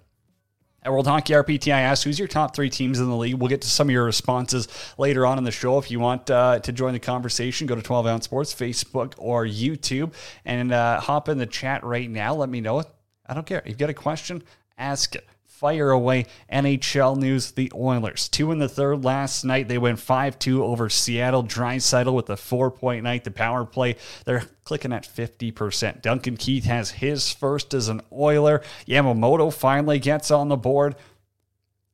[0.87, 3.33] At World Hockey RPT, I asked who's your top three teams in the league.
[3.33, 5.77] We'll get to some of your responses later on in the show.
[5.77, 9.45] If you want uh, to join the conversation, go to 12 Ounce Sports, Facebook, or
[9.45, 10.13] YouTube,
[10.45, 12.35] and uh, hop in the chat right now.
[12.35, 12.85] Let me know.
[13.25, 13.59] I don't care.
[13.59, 14.41] If you've got a question,
[14.77, 15.27] ask it
[15.57, 16.25] fire away.
[16.51, 19.67] NHL news: The Oilers two in the third last night.
[19.67, 21.43] They went five two over Seattle.
[21.43, 23.23] Draisaitl with a four point night.
[23.23, 23.95] The power play
[24.25, 26.01] they're clicking at fifty percent.
[26.03, 28.61] Duncan Keith has his first as an Oiler.
[28.87, 30.95] Yamamoto finally gets on the board.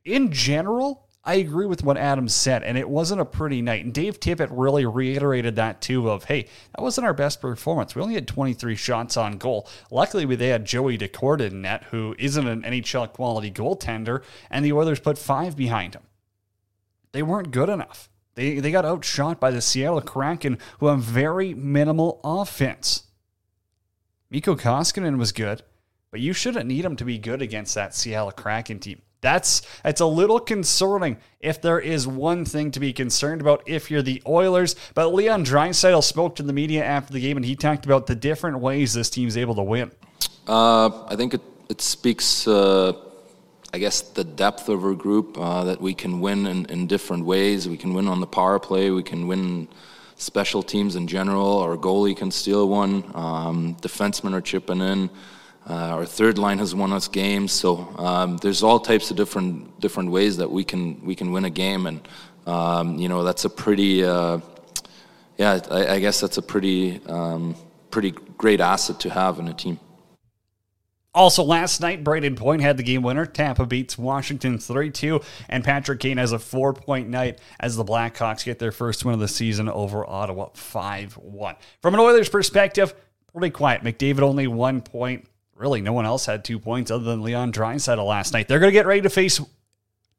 [0.04, 3.86] In general, I agree with what Adam said, and it wasn't a pretty night.
[3.86, 7.96] And Dave Tippett really reiterated that too of, hey, that wasn't our best performance.
[7.96, 9.70] We only had 23 shots on goal.
[9.90, 14.66] Luckily, we they had Joey Daccord in net, who isn't an NHL quality goaltender, and
[14.66, 16.04] the Oilers put five behind him.
[17.14, 18.10] They weren't good enough.
[18.36, 23.04] They, they got outshot by the Seattle Kraken, who have very minimal offense.
[24.30, 25.62] Mikko Koskinen was good,
[26.12, 29.04] but you shouldn't need him to be good against that Seattle Kraken team.
[29.24, 33.90] That's it's a little concerning if there is one thing to be concerned about if
[33.90, 34.76] you're the Oilers.
[34.94, 38.16] But Leon Draisaitl spoke to the media after the game and he talked about the
[38.16, 39.92] different ways this team's able to win.
[40.48, 42.48] Uh, I think it it speaks.
[42.48, 42.94] Uh,
[43.74, 47.26] I guess the depth of our group uh, that we can win in, in different
[47.26, 47.68] ways.
[47.68, 48.92] We can win on the power play.
[48.92, 49.68] We can win
[50.16, 51.58] special teams in general.
[51.58, 53.04] Our goalie can steal one.
[53.16, 55.10] Um, defensemen are chipping in.
[55.70, 59.80] Uh, our third line has won us games, so um, there's all types of different
[59.80, 62.06] different ways that we can we can win a game, and
[62.46, 64.40] um, you know that's a pretty uh,
[65.38, 67.56] yeah I, I, guess that's a pretty um,
[67.92, 69.80] pretty great asset to have in a team.
[71.16, 73.26] Also, last night, Brayden Point had the game winner.
[73.26, 77.86] Tampa beats Washington 3 2, and Patrick Kane has a four point night as the
[77.86, 81.56] Blackhawks get their first win of the season over Ottawa 5 1.
[81.82, 82.94] From an Oilers perspective,
[83.32, 83.84] pretty quiet.
[83.84, 88.06] McDavid only one point really no one else had two points other than Leon Draisaitl
[88.06, 88.48] last night.
[88.48, 89.40] They're going to get ready to face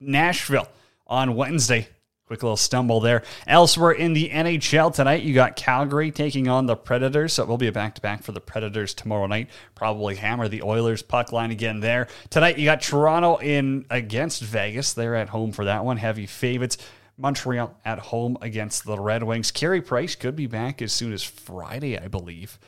[0.00, 0.68] Nashville
[1.06, 1.88] on Wednesday.
[2.26, 3.22] Quick little stumble there.
[3.46, 7.34] Elsewhere in the NHL tonight, you got Calgary taking on the Predators.
[7.34, 9.50] So it will be a back to back for the Predators tomorrow night.
[9.74, 12.08] Probably hammer the Oilers puck line again there.
[12.30, 14.94] Tonight, you got Toronto in against Vegas.
[14.94, 15.98] They're at home for that one.
[15.98, 16.78] Heavy favorites.
[17.18, 19.50] Montreal at home against the Red Wings.
[19.50, 22.58] Carey Price could be back as soon as Friday, I believe.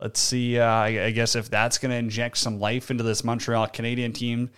[0.00, 0.58] Let's see.
[0.58, 4.50] Uh, I, guess if that's going to inject some life into this Montreal Canadian team,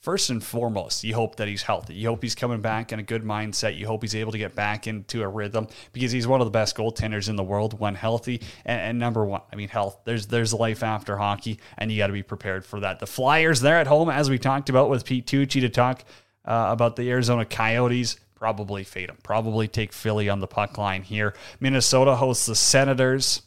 [0.00, 1.94] first and foremost, you hope that he's healthy.
[1.94, 3.78] You hope he's coming back in a good mindset.
[3.78, 6.50] You hope he's able to get back into a rhythm because he's one of the
[6.50, 8.42] best goaltenders in the world when healthy.
[8.64, 10.00] And, and number one, I mean, health.
[10.04, 12.98] There's there's life after hockey, and you got to be prepared for that.
[12.98, 16.04] The Flyers, they're at home, as we talked about with Pete Tucci to talk
[16.44, 18.16] uh, about the Arizona Coyotes.
[18.34, 19.18] Probably fade them.
[19.22, 21.34] Probably take Philly on the puck line here.
[21.60, 23.42] Minnesota hosts the Senators.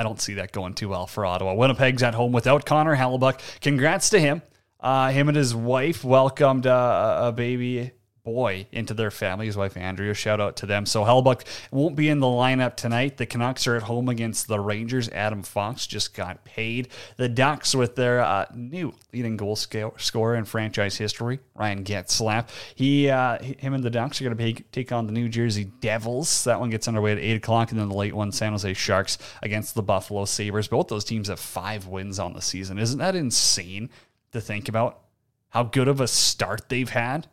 [0.00, 1.52] I don't see that going too well for Ottawa.
[1.52, 3.60] Winnipeg's at home without Connor Hellebuyck.
[3.60, 4.40] Congrats to him.
[4.80, 7.90] Uh, him and his wife welcomed uh, a baby
[8.22, 9.46] boy into their family.
[9.46, 10.86] His wife Andrea, shout out to them.
[10.86, 13.16] So Hellebuyck won't be in the lineup tonight.
[13.16, 15.08] The Canucks are at home against the Rangers.
[15.10, 16.88] Adam Fox just got paid.
[17.16, 22.48] The Ducks with their uh, new leading goal scorer in franchise history, Ryan Getzlaf.
[22.74, 26.44] He, uh, him and the Ducks are going to take on the New Jersey Devils.
[26.44, 29.18] That one gets underway at eight o'clock, and then the late one, San Jose Sharks
[29.42, 30.68] against the Buffalo Sabres.
[30.68, 32.78] Both those teams have five wins on the season.
[32.78, 33.90] Isn't that insane
[34.32, 35.00] to think about?
[35.50, 37.26] How good of a start they've had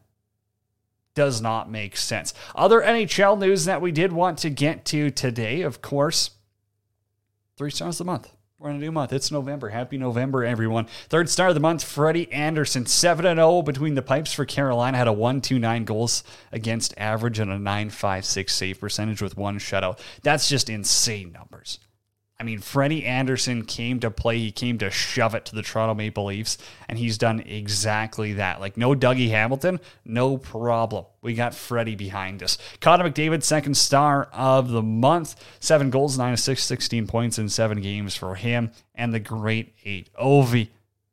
[1.18, 2.32] does not make sense.
[2.54, 6.30] Other NHL news that we did want to get to today, of course,
[7.58, 8.32] three stars of the month.
[8.60, 9.12] We're in a new month.
[9.12, 9.70] It's November.
[9.70, 10.86] Happy November, everyone.
[11.10, 12.86] Third star of the month, Freddie Andersen.
[12.86, 14.96] 7 0 between the pipes for Carolina.
[14.96, 20.00] Had a 129 goals against average and a 956 save percentage with one shutout.
[20.22, 21.80] That's just insane numbers.
[22.40, 24.38] I mean, Freddie Andersen came to play.
[24.38, 28.60] He came to shove it to the Toronto Maple Leafs, and he's done exactly that.
[28.60, 31.06] Like, no Dougie Hamilton, no problem.
[31.22, 32.60] We got Freddie behind us.
[32.80, 35.36] Connor McDavid, second star of the month.
[35.60, 38.72] Seven goals, nine assists, 16 points in seven games for him.
[38.94, 40.10] And the great eight.
[40.14, 40.70] Ovi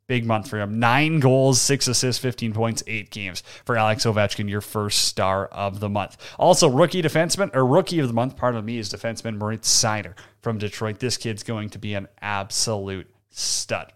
[0.06, 0.78] Big month for him.
[0.78, 5.80] Nine goals, six assists, 15 points, eight games for Alex Ovechkin, your first star of
[5.80, 6.18] the month.
[6.38, 10.14] Also, rookie defenseman, or rookie of the month, part of me is defenseman Moritz Seider
[10.42, 10.98] from Detroit.
[10.98, 13.92] This kid's going to be an absolute stud.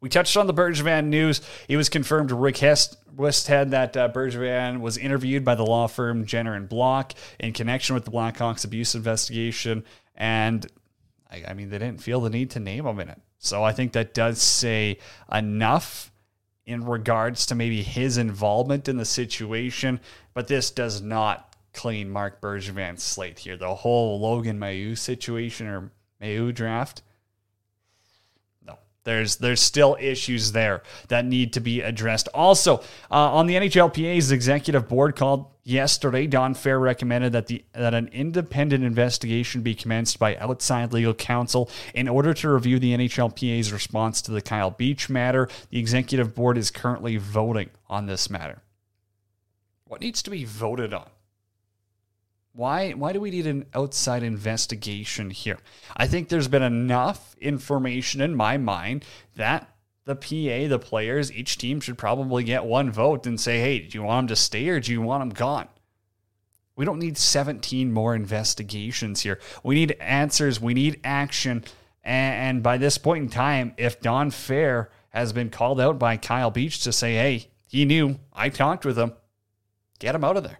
[0.00, 1.42] We touched on the Bergevin news.
[1.68, 6.54] It was confirmed Rick Westhead, that uh, Bergevin was interviewed by the law firm Jenner
[6.54, 9.84] and Block in connection with the Blackhawks abuse investigation.
[10.14, 10.66] And
[11.30, 13.20] I, I mean, they didn't feel the need to name him in it.
[13.38, 14.98] So I think that does say
[15.32, 16.12] enough
[16.66, 20.00] in regards to maybe his involvement in the situation,
[20.34, 23.56] but this does not clean Marc Bergevin's slate here.
[23.56, 27.02] The whole Logan Mailloux situation or Mailloux draft,
[29.08, 32.28] There's there's still issues there that need to be addressed.
[32.34, 32.80] Also,
[33.10, 38.08] uh, on the NHLPA's executive board called yesterday, Don Fehr recommended that the that an
[38.08, 44.20] independent investigation be commenced by outside legal counsel in order to review the NHLPA's response
[44.20, 45.48] to the Kyle Beach matter.
[45.70, 48.60] The executive board is currently voting on this matter.
[49.86, 51.08] What needs to be voted on?
[52.58, 55.58] Why why do we need an outside investigation here?
[55.96, 59.04] I think there's been enough information in my mind
[59.36, 59.72] that
[60.06, 63.96] the PA, the players, each team should probably get one vote and say, "Hey, do
[63.96, 65.68] you want them to stay or do you want them gone?"
[66.74, 69.38] We don't need 17 more investigations here.
[69.62, 71.64] We need answers, we need action.
[72.02, 76.50] And by this point in time, if Don Fehr has been called out by Kyle
[76.50, 79.12] Beach to say, "Hey, he knew, I talked with him."
[80.00, 80.58] Get him out of there.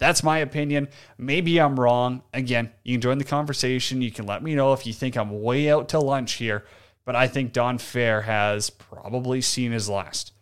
[0.00, 0.88] That's my opinion.
[1.18, 2.22] Maybe I'm wrong.
[2.32, 4.00] Again, you can join the conversation.
[4.00, 6.64] You can let me know if you think I'm way out to lunch here.
[7.04, 10.32] But I think Don Fehr has probably seen his last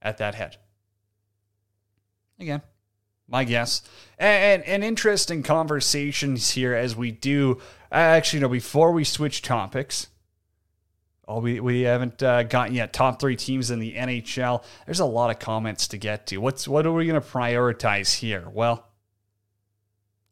[0.00, 0.56] at that head.
[2.40, 2.62] Again,
[3.28, 3.82] my guess.
[4.18, 7.60] And, and, and interesting conversations here as we do.
[7.92, 10.08] Actually, no, before we switch topics,
[11.28, 12.92] Oh, we, we haven't uh, gotten yet.
[12.92, 14.64] Top three teams in the NHL.
[14.86, 16.38] There's a lot of comments to get to.
[16.38, 18.48] What's what are we going to prioritize here?
[18.52, 18.91] Well,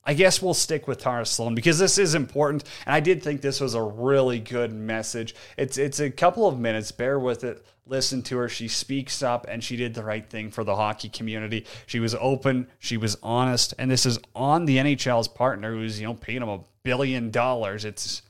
[0.04, 3.42] I guess we'll stick with Tara Slone because this is important, and I did think
[3.42, 5.34] this was a really good message.
[5.58, 6.90] It's it's a couple of minutes.
[6.90, 7.64] Bear with it.
[7.84, 8.48] Listen to her.
[8.48, 11.66] She speaks up, and she did the right thing for the hockey community.
[11.86, 12.68] She was open.
[12.78, 16.48] She was honest, and this is on the NHL's partner, who's you know paying them
[16.48, 17.84] a billion dollars.
[17.84, 18.22] It's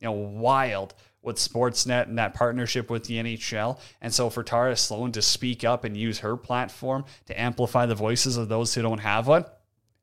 [0.00, 3.78] you know wild with Sportsnet and that partnership with the NHL.
[4.00, 7.94] And so for Tara Slone to speak up and use her platform to amplify the
[7.94, 9.44] voices of those who don't have one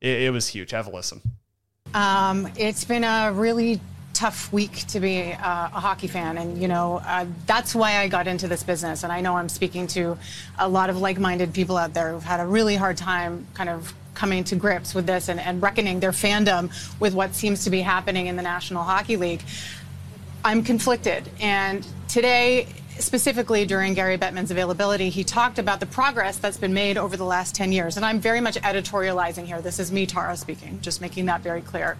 [0.06, 0.70] it, it was huge.
[0.70, 1.20] Have a listen.
[1.94, 3.80] Um, it's been a really
[4.12, 6.38] tough week to be uh, a hockey fan.
[6.38, 9.02] And, you know, uh, that's why I got into this business.
[9.02, 10.16] And I know I'm speaking to
[10.58, 13.68] a lot of like minded people out there who've had a really hard time kind
[13.68, 17.70] of coming to grips with this and, and reckoning their fandom with what seems to
[17.70, 19.42] be happening in the National Hockey League.
[20.42, 21.28] I'm conflicted.
[21.38, 22.68] And today,
[22.98, 27.24] specifically during Gary Bettman's availability, he talked about the progress that's been made over the
[27.24, 27.96] last 10 years.
[27.96, 29.60] And I'm very much editorializing here.
[29.60, 31.96] This is me, Tara, speaking, just making that very clear.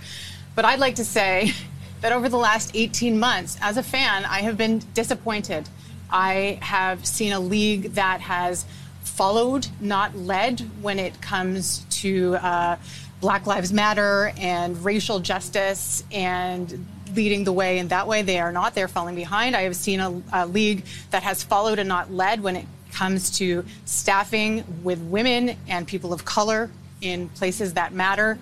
[0.55, 1.53] But I'd like to say
[2.01, 5.68] that over the last 18 months, as a fan, I have been disappointed.
[6.11, 8.64] I have seen a league that has
[9.03, 12.76] followed, not led, when it comes to uh,
[13.20, 18.22] Black Lives Matter and racial justice and leading the way in that way.
[18.22, 18.74] They are not.
[18.74, 19.54] They're falling behind.
[19.57, 23.30] I have seen a, a league that has followed and not led when it comes
[23.38, 28.38] to staffing with women and people of color in places that matter.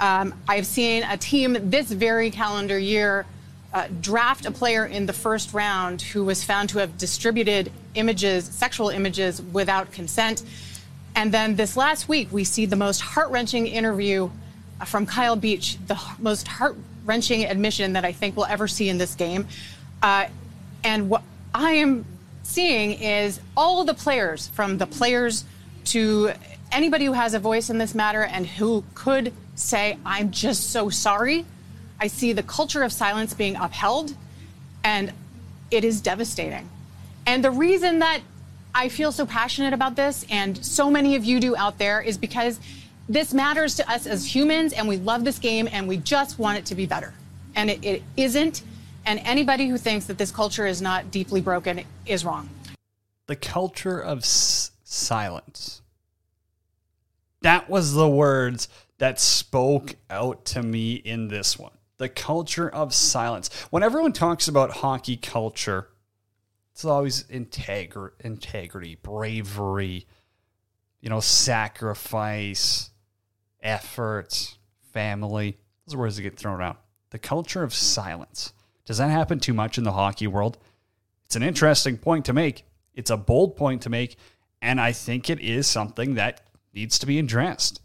[0.00, 3.26] Um, I've seen a team this very calendar year
[3.72, 8.44] uh, draft a player in the first round who was found to have distributed images,
[8.44, 10.42] sexual images, without consent.
[11.14, 14.30] And then this last week, we see the most heart wrenching interview
[14.84, 16.76] from Kyle Beach, the most heart
[17.06, 19.46] wrenching admission that I think we'll ever see in this game.
[20.02, 20.26] Uh,
[20.84, 21.22] and what
[21.54, 22.04] I am
[22.42, 25.44] seeing is all the players, from the players
[25.86, 26.32] to
[26.72, 30.90] anybody who has a voice in this matter and who could say, I'm just so
[30.90, 31.46] sorry.
[32.00, 34.14] I see the culture of silence being upheld,
[34.84, 35.12] and
[35.70, 36.68] it is devastating.
[37.24, 38.20] And the reason that
[38.74, 42.18] I feel so passionate about this, and so many of you do out there, is
[42.18, 42.60] because
[43.08, 46.58] this matters to us as humans, and we love this game, and we just want
[46.58, 47.14] it to be better.
[47.54, 48.62] And it, it isn't.
[49.04, 52.48] And anybody who thinks that this culture is not deeply broken is wrong.
[53.26, 55.82] The culture of s- silence.
[57.42, 61.72] That was the words that spoke out to me in this one.
[61.98, 63.50] The culture of silence.
[63.70, 65.88] When everyone talks about hockey culture,
[66.72, 70.06] it's always integri- integrity, bravery,
[71.00, 72.90] you know, sacrifice,
[73.66, 74.56] effort,
[74.92, 75.58] family.
[75.86, 76.78] Those are words that get thrown around.
[77.10, 78.52] The culture of silence.
[78.86, 80.56] Does that happen too much in the hockey world?
[81.24, 82.64] It's an interesting point to make.
[82.94, 84.16] It's a bold point to make.
[84.62, 86.42] And I think it is something that
[86.72, 87.82] needs to be addressed.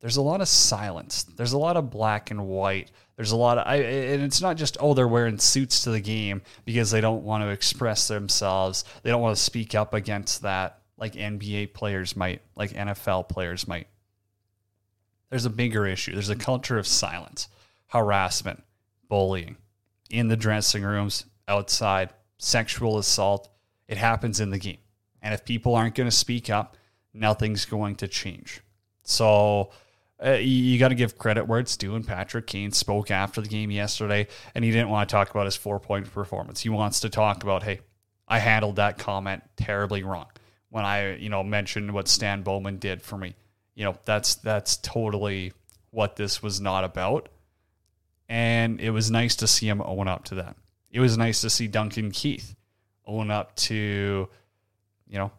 [0.00, 1.22] There's a lot of silence.
[1.22, 2.90] There's a lot of black and white.
[3.16, 6.00] There's a lot of, I, and it's not just, oh, they're wearing suits to the
[6.00, 8.84] game because they don't want to express themselves.
[9.02, 13.66] They don't want to speak up against that like NBA players might, like NFL players
[13.66, 13.86] might
[15.30, 16.12] there's a bigger issue.
[16.12, 17.48] There's a culture of silence,
[17.88, 18.62] harassment,
[19.08, 19.56] bullying
[20.10, 23.48] in the dressing rooms, outside, sexual assault.
[23.88, 24.78] It happens in the game.
[25.22, 26.76] And if people aren't going to speak up,
[27.12, 28.60] nothing's going to change.
[29.02, 29.70] So
[30.24, 31.94] uh, you, you got to give credit where it's due.
[31.94, 35.46] And Patrick Kane spoke after the game yesterday, and he didn't want to talk about
[35.46, 36.60] his four point performance.
[36.60, 37.80] He wants to talk about, hey,
[38.28, 40.26] I handled that comment terribly wrong
[40.68, 43.34] when I, you know, mentioned what Stan Bowman did for me.
[43.76, 45.52] You know, that's that's totally
[45.90, 47.28] what this was not about.
[48.28, 50.56] And it was nice to see him own up to that.
[50.90, 52.56] It was nice to see Duncan Keith
[53.06, 54.28] own up to,
[55.06, 55.30] you know,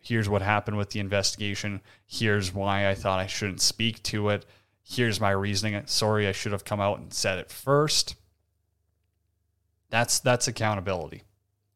[0.00, 1.80] here's what happened with the investigation.
[2.06, 4.44] Here's why I thought I shouldn't speak to it.
[4.84, 5.82] Here's my reasoning.
[5.86, 8.14] Sorry, I should have come out and said it first.
[9.88, 11.22] That's that's accountability.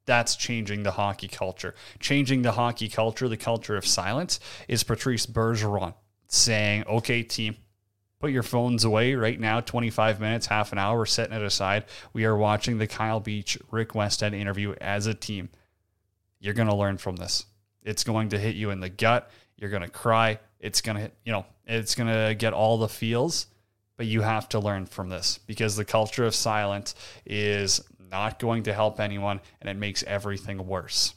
[0.04, 1.74] That's changing the hockey culture.
[1.98, 5.94] Changing the hockey culture, the culture of silence, is Patrice Bergeron
[6.30, 7.56] saying, "Okay, team,
[8.20, 9.60] put your phones away right now.
[9.60, 10.98] 25 minutes, half an hour.
[10.98, 11.86] We're setting it aside.
[12.12, 15.48] We are watching the Kyle Beach, Rick Westhead interview as a team.
[16.38, 17.46] You're going to learn from this.
[17.82, 19.30] It's going to hit you in the gut.
[19.56, 20.38] You're going to cry.
[20.60, 23.46] It's going to you know, it's going to get all the feels,
[23.96, 28.64] but you have to learn from this because the culture of silence is not going
[28.64, 31.14] to help anyone and it makes everything worse.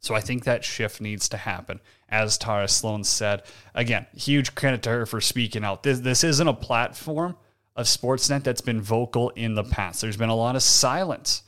[0.00, 1.80] So I think that shift needs to happen.
[2.08, 3.42] As Tara Slone said,
[3.74, 5.82] again, huge credit to her for speaking out.
[5.82, 7.36] This, this isn't a platform
[7.76, 10.00] of Sportsnet that's been vocal in the past.
[10.00, 11.42] There's been a lot of silence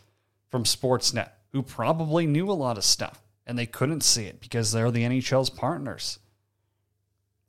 [0.51, 4.71] from Sportsnet, who probably knew a lot of stuff and they couldn't see it because
[4.71, 6.19] they're the NHL's partners.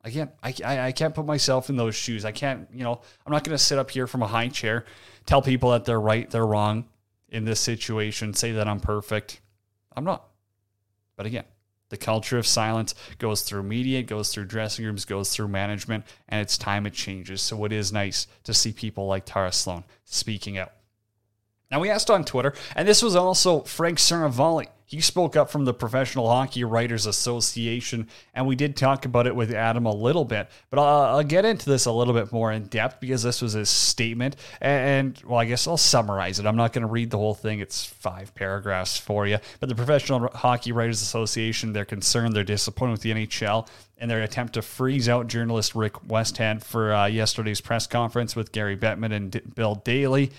[0.06, 2.26] Again, I, I, I can't put myself in those shoes.
[2.26, 4.86] I can't, you know, I'm not going to sit up here from a high chair,
[5.26, 6.86] tell people that they're right, they're wrong
[7.30, 9.40] in this situation, say that I'm perfect.
[9.96, 10.28] I'm not.
[11.16, 11.46] But again,
[11.90, 16.42] the culture of silence goes through media, goes through dressing rooms, goes through management, and
[16.42, 17.42] it's time it changes.
[17.42, 20.72] So it is nice to see people like Tara Slone speaking out.
[21.74, 24.68] Now, we asked on Twitter, and this was also Frank Seravalli.
[24.86, 29.36] He spoke up from the Professional Hockey Writers Association, and we did talk about it
[29.36, 30.50] with Adam a little bit.
[30.70, 33.54] But I'll, I'll get into this a little bit more in depth because this was
[33.54, 34.36] his statement.
[34.62, 36.46] And, well, I guess I'll summarize it.
[36.46, 39.40] I'm not going to read the whole thing, it's five paragraphs for you.
[39.60, 43.68] But the Professional Hockey Writers Association, they're concerned, they're disappointed with the NHL
[43.98, 48.52] in their attempt to freeze out journalist Rick Westhead for uh, yesterday's press conference with
[48.52, 50.32] Gary Bettman and D- Bill Daly.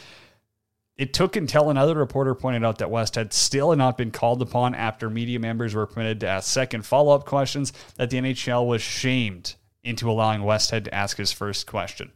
[0.97, 5.11] It took until another reporter pointed out that Westhead still not been called upon after
[5.11, 9.57] media members were permitted to ask second follow up questions that the NHL was shamed
[9.83, 12.13] into allowing Westhead to ask his first question.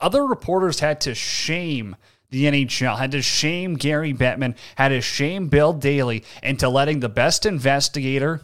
[0.00, 1.96] Other reporters had to shame
[2.30, 7.08] the NHL, had to shame Gary Bettman, had to shame Bill Daly into letting the
[7.08, 8.40] best investigator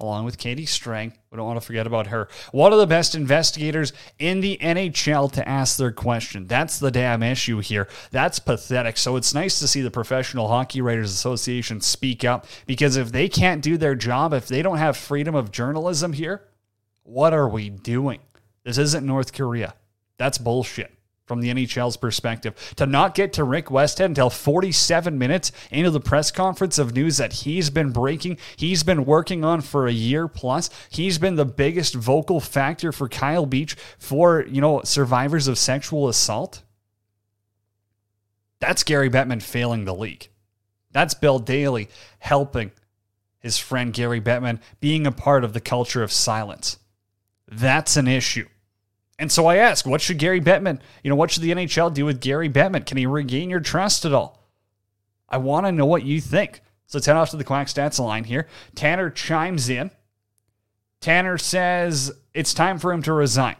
[0.00, 1.12] along with Katie Strang.
[1.30, 2.28] We don't want to forget about her.
[2.52, 6.46] One of the best investigators in the NHL to ask their question.
[6.46, 7.88] That's the damn issue here.
[8.10, 8.96] That's pathetic.
[8.96, 13.28] So it's nice to see the Professional Hockey Writers Association speak up because if they
[13.28, 16.42] can't do their job, if they don't have freedom of journalism here,
[17.02, 18.20] what are we doing?
[18.64, 19.74] This isn't North Korea.
[20.18, 20.97] That's bullshit
[21.28, 22.54] from the NHL's perspective.
[22.76, 27.18] To not get to Rick Westhead until 47 minutes into the press conference of news
[27.18, 30.70] that he's been breaking, he's been working on for a year plus.
[30.88, 36.08] He's been the biggest vocal factor for Kyle Beach for, you know, survivors of sexual
[36.08, 36.62] assault.
[38.60, 40.28] That's Gary Bettman failing the league.
[40.90, 42.72] That's Bill Daly helping
[43.38, 46.78] his friend Gary Bettman being a part of the culture of silence.
[47.46, 48.48] That's an issue.
[49.18, 52.04] And so I ask, what should Gary Bettman, you know, what should the NHL do
[52.04, 52.86] with Gary Bettman?
[52.86, 54.46] Can he regain your trust at all?
[55.28, 56.62] I want to know what you think.
[56.86, 58.46] So let's head off to the Quack Stats line here.
[58.74, 59.90] Tanner chimes in.
[61.00, 63.56] Tanner says it's time for him to resign.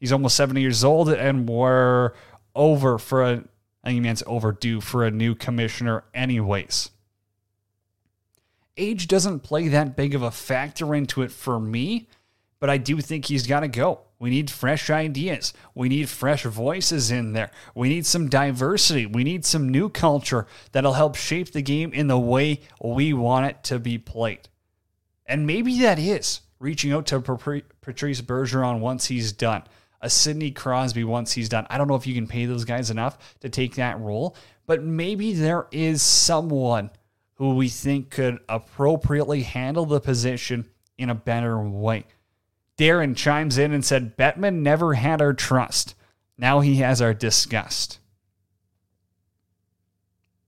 [0.00, 2.12] He's almost 70 years old and we're
[2.54, 6.90] over for a, I think he means overdue for a new commissioner, anyways.
[8.76, 12.08] Age doesn't play that big of a factor into it for me,
[12.58, 14.00] but I do think he's got to go.
[14.18, 15.52] We need fresh ideas.
[15.74, 17.50] We need fresh voices in there.
[17.74, 19.04] We need some diversity.
[19.04, 23.46] We need some new culture that'll help shape the game in the way we want
[23.46, 24.48] it to be played.
[25.26, 29.64] And maybe that is reaching out to Patrice Bergeron once he's done,
[30.00, 31.66] a Sidney Crosby once he's done.
[31.68, 34.34] I don't know if you can pay those guys enough to take that role,
[34.66, 36.90] but maybe there is someone
[37.34, 42.06] who we think could appropriately handle the position in a better way.
[42.78, 45.94] Darren chimes in and said, Bettman never had our trust.
[46.36, 47.98] Now he has our disgust.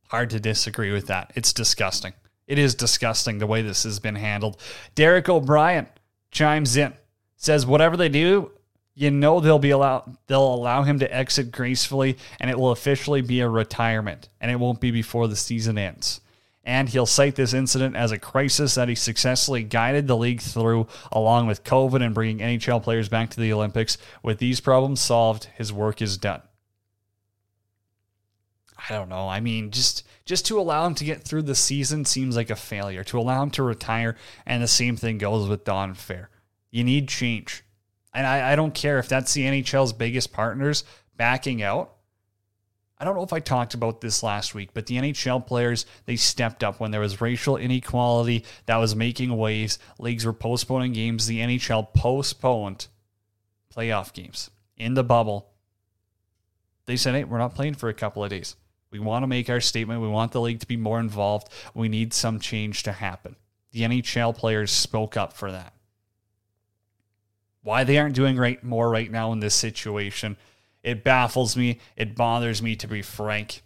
[0.09, 1.33] Hard to disagree with that.
[1.35, 2.12] It's disgusting.
[2.47, 4.61] It is disgusting the way this has been handled.
[4.95, 5.87] Derek O'Brien
[6.31, 6.95] chimes in,
[7.37, 8.51] says, whatever they do,
[8.99, 13.20] you know they'll be allowed they'll allow him to exit gracefully and it will officially
[13.22, 16.20] be a retirement and it won't be before the season ends
[16.69, 20.87] and he'll cite this incident as a crisis that he successfully guided the league through,
[21.11, 23.97] along with COVID and bringing NHL players back to the Olympics.
[24.23, 26.43] With these problems solved, his work is done.
[28.91, 29.27] I don't know.
[29.27, 32.57] I mean, just just to allow him to get through the season seems like a
[32.57, 33.03] failure.
[33.05, 36.27] To allow him to retire, and the same thing goes with Don Fehr.
[36.71, 37.64] You need change.
[38.12, 40.85] And I, I don't care if that's the NHL's biggest partners
[41.16, 41.95] backing out.
[43.01, 46.16] I don't know if I talked about this last week, but the NHL players, they
[46.16, 49.78] stepped up when there was racial inequality that was making waves.
[50.01, 51.26] Leagues were postponing games.
[51.26, 52.88] The NHL postponed
[53.74, 55.51] playoff games in the bubble.
[56.86, 58.57] They said, hey, we're not playing for a couple of days.
[58.90, 60.01] We want to make our statement.
[60.01, 61.49] We want the league to be more involved.
[61.74, 63.36] We need some change to happen.
[63.72, 65.74] The NHL players spoke up for that.
[67.62, 70.38] Why they aren't doing right more right now in this situation,
[70.89, 71.80] it baffles me.
[71.97, 73.62] It bothers me to be frank.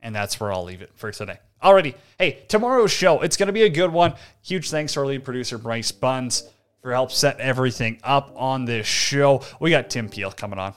[0.00, 1.38] And that's where I'll leave it for today.
[1.62, 1.94] Alrighty.
[2.18, 4.14] Hey, tomorrow's show, it's going to be a good one.
[4.42, 6.48] Huge thanks to our lead producer, Bryce Buns,
[6.80, 9.42] for help set everything up on this show.
[9.60, 10.74] We got Tim Peel coming on,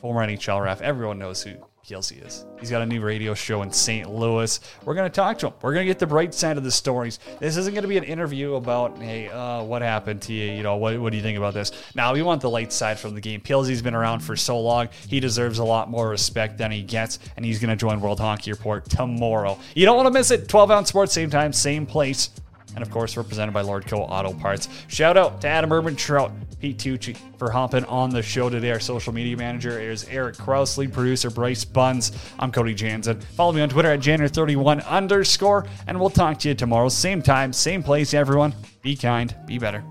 [0.00, 0.80] former NHL ref.
[0.80, 1.54] Everyone knows who
[1.88, 2.44] PLC is.
[2.60, 4.10] He's got a new radio show in St.
[4.10, 4.60] Louis.
[4.84, 5.54] We're going to talk to him.
[5.62, 7.18] We're going to get the bright side of the stories.
[7.38, 10.52] This isn't going to be an interview about, hey, uh, what happened to you?
[10.52, 11.72] You know, what, what do you think about this?
[11.94, 13.40] Now, we want the light side from the game.
[13.40, 14.88] PLZ's been around for so long.
[15.08, 18.20] He deserves a lot more respect than he gets, and he's going to join World
[18.20, 19.58] Hockey Report tomorrow.
[19.74, 20.48] You don't want to miss it.
[20.48, 22.30] 12 ounce sports, same time, same place
[22.74, 24.68] and of course, represented by Lordco Auto Parts.
[24.88, 28.70] Shout out to Adam Urban Trout, Pete Tucci for hopping on the show today.
[28.70, 32.12] Our social media manager is Eric Kraus, lead producer Bryce Buns.
[32.38, 33.20] I'm Cody Jansen.
[33.20, 36.88] Follow me on Twitter at Janner31 underscore, and we'll talk to you tomorrow.
[36.88, 38.54] Same time, same place, everyone.
[38.82, 39.84] Be kind, be better.